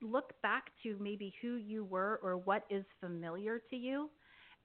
[0.00, 4.08] look back to maybe who you were or what is familiar to you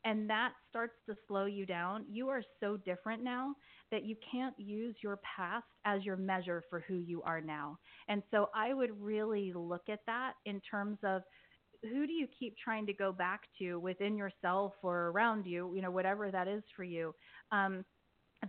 [0.06, 3.54] and that starts to slow you down, you are so different now
[3.92, 7.78] that you can't use your past as your measure for who you are now.
[8.08, 11.22] And so I would really look at that in terms of
[11.84, 15.82] who do you keep trying to go back to within yourself or around you, you
[15.82, 17.14] know, whatever that is for you.
[17.52, 17.84] Um,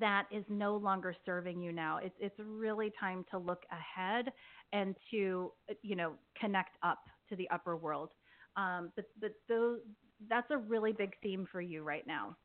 [0.01, 1.99] that is no longer serving you now.
[1.99, 4.33] It's it's really time to look ahead
[4.73, 5.53] and to
[5.83, 6.99] you know connect up
[7.29, 8.11] to the upper world.
[8.57, 9.81] Um, but but those
[10.29, 12.37] that's a really big theme for you right now.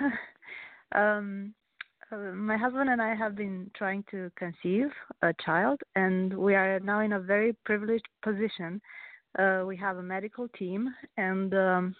[0.94, 1.54] um,
[2.10, 4.88] my husband and I have been trying to conceive
[5.22, 8.80] a child, and we are now in a very privileged position.
[9.38, 11.96] Uh, we have a medical team, and um,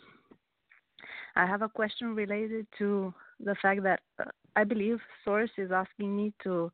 [1.36, 6.16] I have a question related to the fact that uh, I believe Source is asking
[6.16, 6.72] me to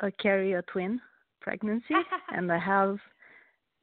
[0.00, 1.00] uh, carry a twin
[1.40, 1.94] pregnancy,
[2.34, 2.98] and I have.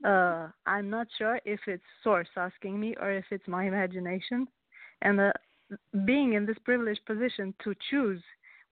[0.03, 4.45] Uh, I'm not sure if it's Source asking me or if it's my imagination,
[5.01, 5.31] and uh,
[6.05, 8.21] being in this privileged position to choose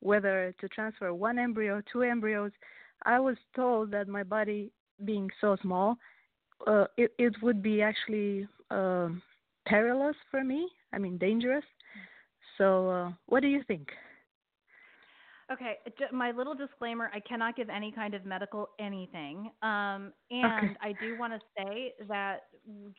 [0.02, 2.52] whether to transfer one embryo, two embryos,
[3.06, 4.72] I was told that my body
[5.06, 5.98] being so small,
[6.68, 9.10] uh, it it would be actually uh,
[9.66, 10.70] perilous for me.
[10.94, 11.66] I mean, dangerous.
[12.58, 13.90] So, uh, what do you think?
[15.52, 15.78] Okay,
[16.12, 20.78] my little disclaimer: I cannot give any kind of medical anything, um, and Okay.
[20.82, 22.44] I do want to say that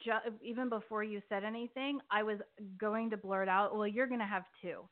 [0.04, 2.38] ju- even before you said anything, I was
[2.78, 4.82] going to blurt out, "Well, you're going to have two.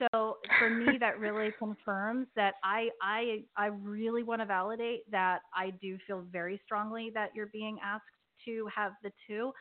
[0.00, 5.40] So for me, that really confirms that I I I really want to validate that
[5.54, 8.04] I do feel very strongly that you're being asked
[8.46, 9.52] to have the two.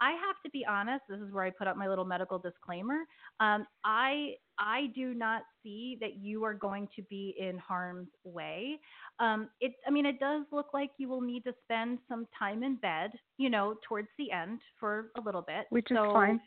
[0.00, 1.04] I have to be honest.
[1.08, 2.98] This is where I put up my little medical disclaimer.
[3.40, 8.80] Um, I I do not see that you are going to be in harm's way.
[9.20, 12.62] Um, it I mean it does look like you will need to spend some time
[12.62, 15.66] in bed, you know, towards the end for a little bit.
[15.70, 16.40] Which is fine.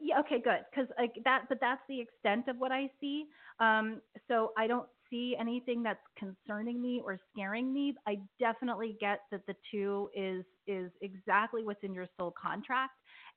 [0.00, 0.20] Yeah.
[0.20, 0.40] Okay.
[0.42, 0.60] Good.
[0.70, 3.24] Because like that, but that's the extent of what I see.
[3.58, 7.94] Um, so I don't see anything that's concerning me or scaring me.
[8.06, 12.92] I definitely get that the two is is exactly what's in your soul contract,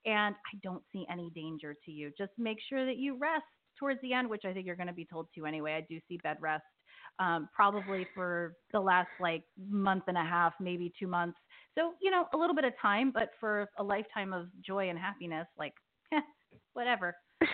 [0.06, 2.12] and I don't see any danger to you.
[2.16, 3.44] Just make sure that you rest
[3.78, 5.74] towards the end, which I think you're going to be told to anyway.
[5.74, 6.62] I do see bed rest
[7.18, 11.38] um, probably for the last like month and a half, maybe two months.
[11.76, 14.98] So you know a little bit of time, but for a lifetime of joy and
[14.98, 15.74] happiness, like
[16.74, 17.16] whatever.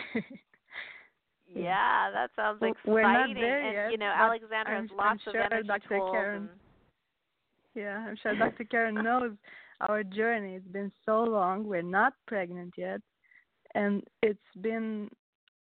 [1.53, 2.93] Yeah, that sounds Well, exciting.
[2.93, 5.41] we're not there and yet, you know, but Alexandra I'm, has lots I'm of sure
[5.43, 5.87] energy Dr.
[5.89, 6.11] tools.
[6.13, 6.49] Karen, and,
[7.75, 8.63] yeah, I'm sure Dr.
[8.63, 9.31] Karen knows
[9.81, 10.55] our journey.
[10.55, 11.65] It's been so long.
[11.65, 13.01] We're not pregnant yet,
[13.75, 15.09] and it's been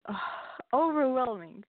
[0.07, 0.13] uh,
[0.73, 1.63] overwhelming.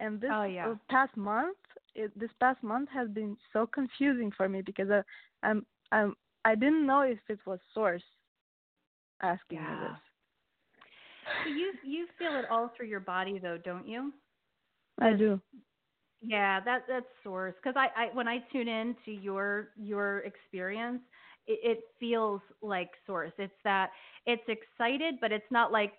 [0.00, 0.70] And this Oh, yeah.
[0.70, 1.56] uh, past month,
[1.94, 5.02] it, this past month has been so confusing for me because I,
[5.46, 6.14] I'm, I'm,
[6.44, 8.02] I didn't know if it was Source
[9.22, 9.98] asking me this.
[11.48, 14.12] You you feel it all through your body though, don't you?
[15.00, 15.40] I do.
[16.22, 17.54] Yeah, that that's source.
[17.62, 21.00] Because I, I when I tune in to your your experience,
[21.46, 23.32] it, it feels like source.
[23.38, 23.90] It's that
[24.26, 25.92] it's excited, but it's not like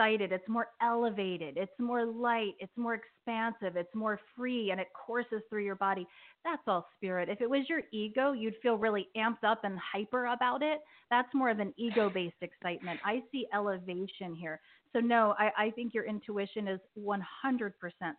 [0.00, 0.32] excited.
[0.32, 1.56] It's more elevated.
[1.56, 2.54] It's more light.
[2.58, 3.76] It's more expansive.
[3.76, 6.06] It's more free, and it courses through your body.
[6.44, 7.28] That's all spirit.
[7.28, 10.80] If it was your ego, you'd feel really amped up and hyper about it.
[11.10, 13.00] That's more of an ego-based excitement.
[13.04, 14.60] I see elevation here.
[14.92, 17.20] So no, I, I think your intuition is 100%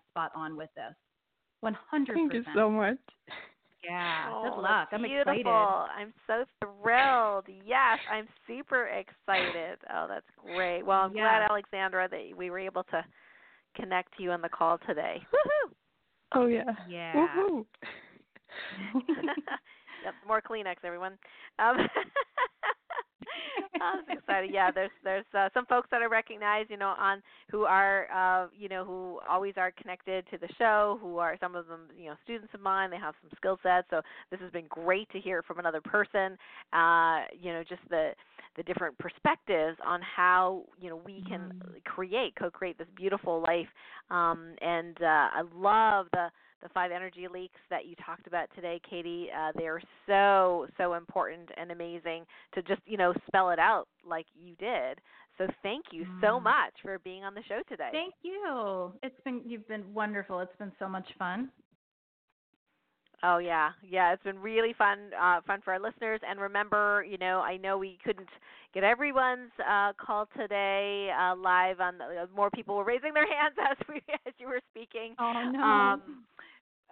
[0.09, 0.93] spot on with this.
[1.63, 1.73] 100%.
[2.13, 2.97] Thank you so much.
[3.83, 4.31] Yeah.
[4.31, 4.89] oh, good luck.
[4.91, 5.33] I'm beautiful.
[5.33, 5.47] excited.
[5.47, 7.45] I'm so thrilled.
[7.65, 9.79] Yes, I'm super excited.
[9.93, 10.25] Oh, that's
[10.55, 10.83] great.
[10.83, 13.03] Well, I'm glad, Alexandra, that we were able to
[13.75, 15.21] connect to you on the call today.
[15.33, 15.71] Woohoo!
[16.33, 16.71] Oh yeah.
[16.89, 17.13] Yeah.
[17.15, 17.65] Woohoo.
[20.03, 21.17] yep, more Kleenex, everyone.
[21.59, 21.77] Um,
[23.81, 24.51] I was excited.
[24.53, 28.47] Yeah, there's there's uh, some folks that I recognize, you know, on who are uh,
[28.57, 30.99] you know who always are connected to the show.
[31.01, 32.89] Who are some of them, you know, students of mine.
[32.91, 33.87] They have some skill sets.
[33.89, 36.37] So this has been great to hear from another person.
[36.73, 38.11] Uh, you know, just the
[38.57, 41.53] the different perspectives on how you know we can
[41.85, 43.67] create co-create this beautiful life.
[44.09, 46.27] Um, and uh, I love the
[46.61, 49.29] the five energy leaks that you talked about today, Katy.
[49.35, 53.87] Uh, they are so so important and amazing to just you know spell it out
[54.07, 54.99] like you did.
[55.37, 56.43] So thank you so Mm.
[56.43, 57.89] much for being on the show today.
[57.91, 58.93] Thank you.
[59.03, 60.39] It's been you've been wonderful.
[60.39, 61.49] It's been so much fun.
[63.23, 64.13] Oh yeah, yeah.
[64.13, 66.19] It's been really fun, uh, fun for our listeners.
[66.27, 68.29] And remember, you know, I know we couldn't
[68.73, 71.79] get everyone's uh, call today uh, live.
[71.79, 75.15] On the, uh, more people were raising their hands as we as you were speaking.
[75.19, 75.61] Oh no.
[75.63, 76.01] Um,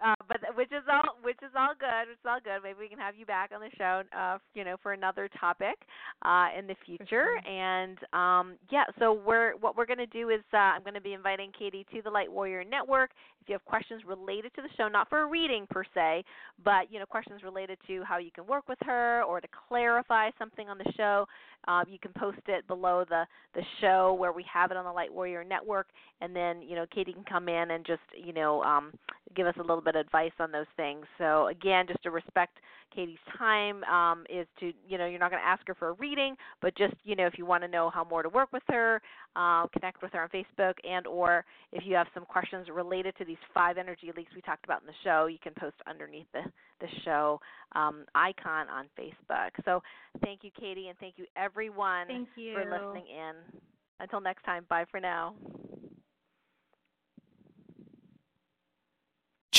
[0.04, 2.10] uh, but which is all which is all good.
[2.10, 2.62] It's all good.
[2.62, 5.76] Maybe we can have you back on the show, uh, you know, for another topic
[6.24, 7.06] uh, in the future.
[7.08, 7.38] Sure.
[7.46, 11.00] And um, yeah, so we're what we're going to do is uh, I'm going to
[11.00, 13.10] be inviting Katy to the Light Warrior Network.
[13.40, 16.24] If you have questions related to the show, not for a reading per se,
[16.64, 20.30] but you know, questions related to how you can work with her or to clarify
[20.38, 21.26] something on the show,
[21.68, 24.92] uh, you can post it below the the show where we have it on the
[24.92, 25.88] Light Warrior Network,
[26.20, 28.92] and then you know Katy can come in and just you know um,
[29.34, 31.04] give us a little bit of advice on those things.
[31.18, 32.58] So again, just to respect
[32.94, 35.92] Katy's time um, is to you know you're not going to ask her for a
[35.94, 38.62] reading, but just you know if you want to know how more to work with
[38.68, 39.00] her,
[39.36, 43.24] uh, connect with her on Facebook, and or if you have some questions related to
[43.24, 46.42] these five energy leaks we talked about in the show, you can post underneath the
[46.80, 47.40] the show
[47.72, 49.50] um, icon on Facebook.
[49.64, 49.82] So
[50.22, 52.54] thank you, Katy, and thank you everyone Thank you.
[52.54, 53.60] for listening in.
[54.00, 55.34] Until next time, bye for now.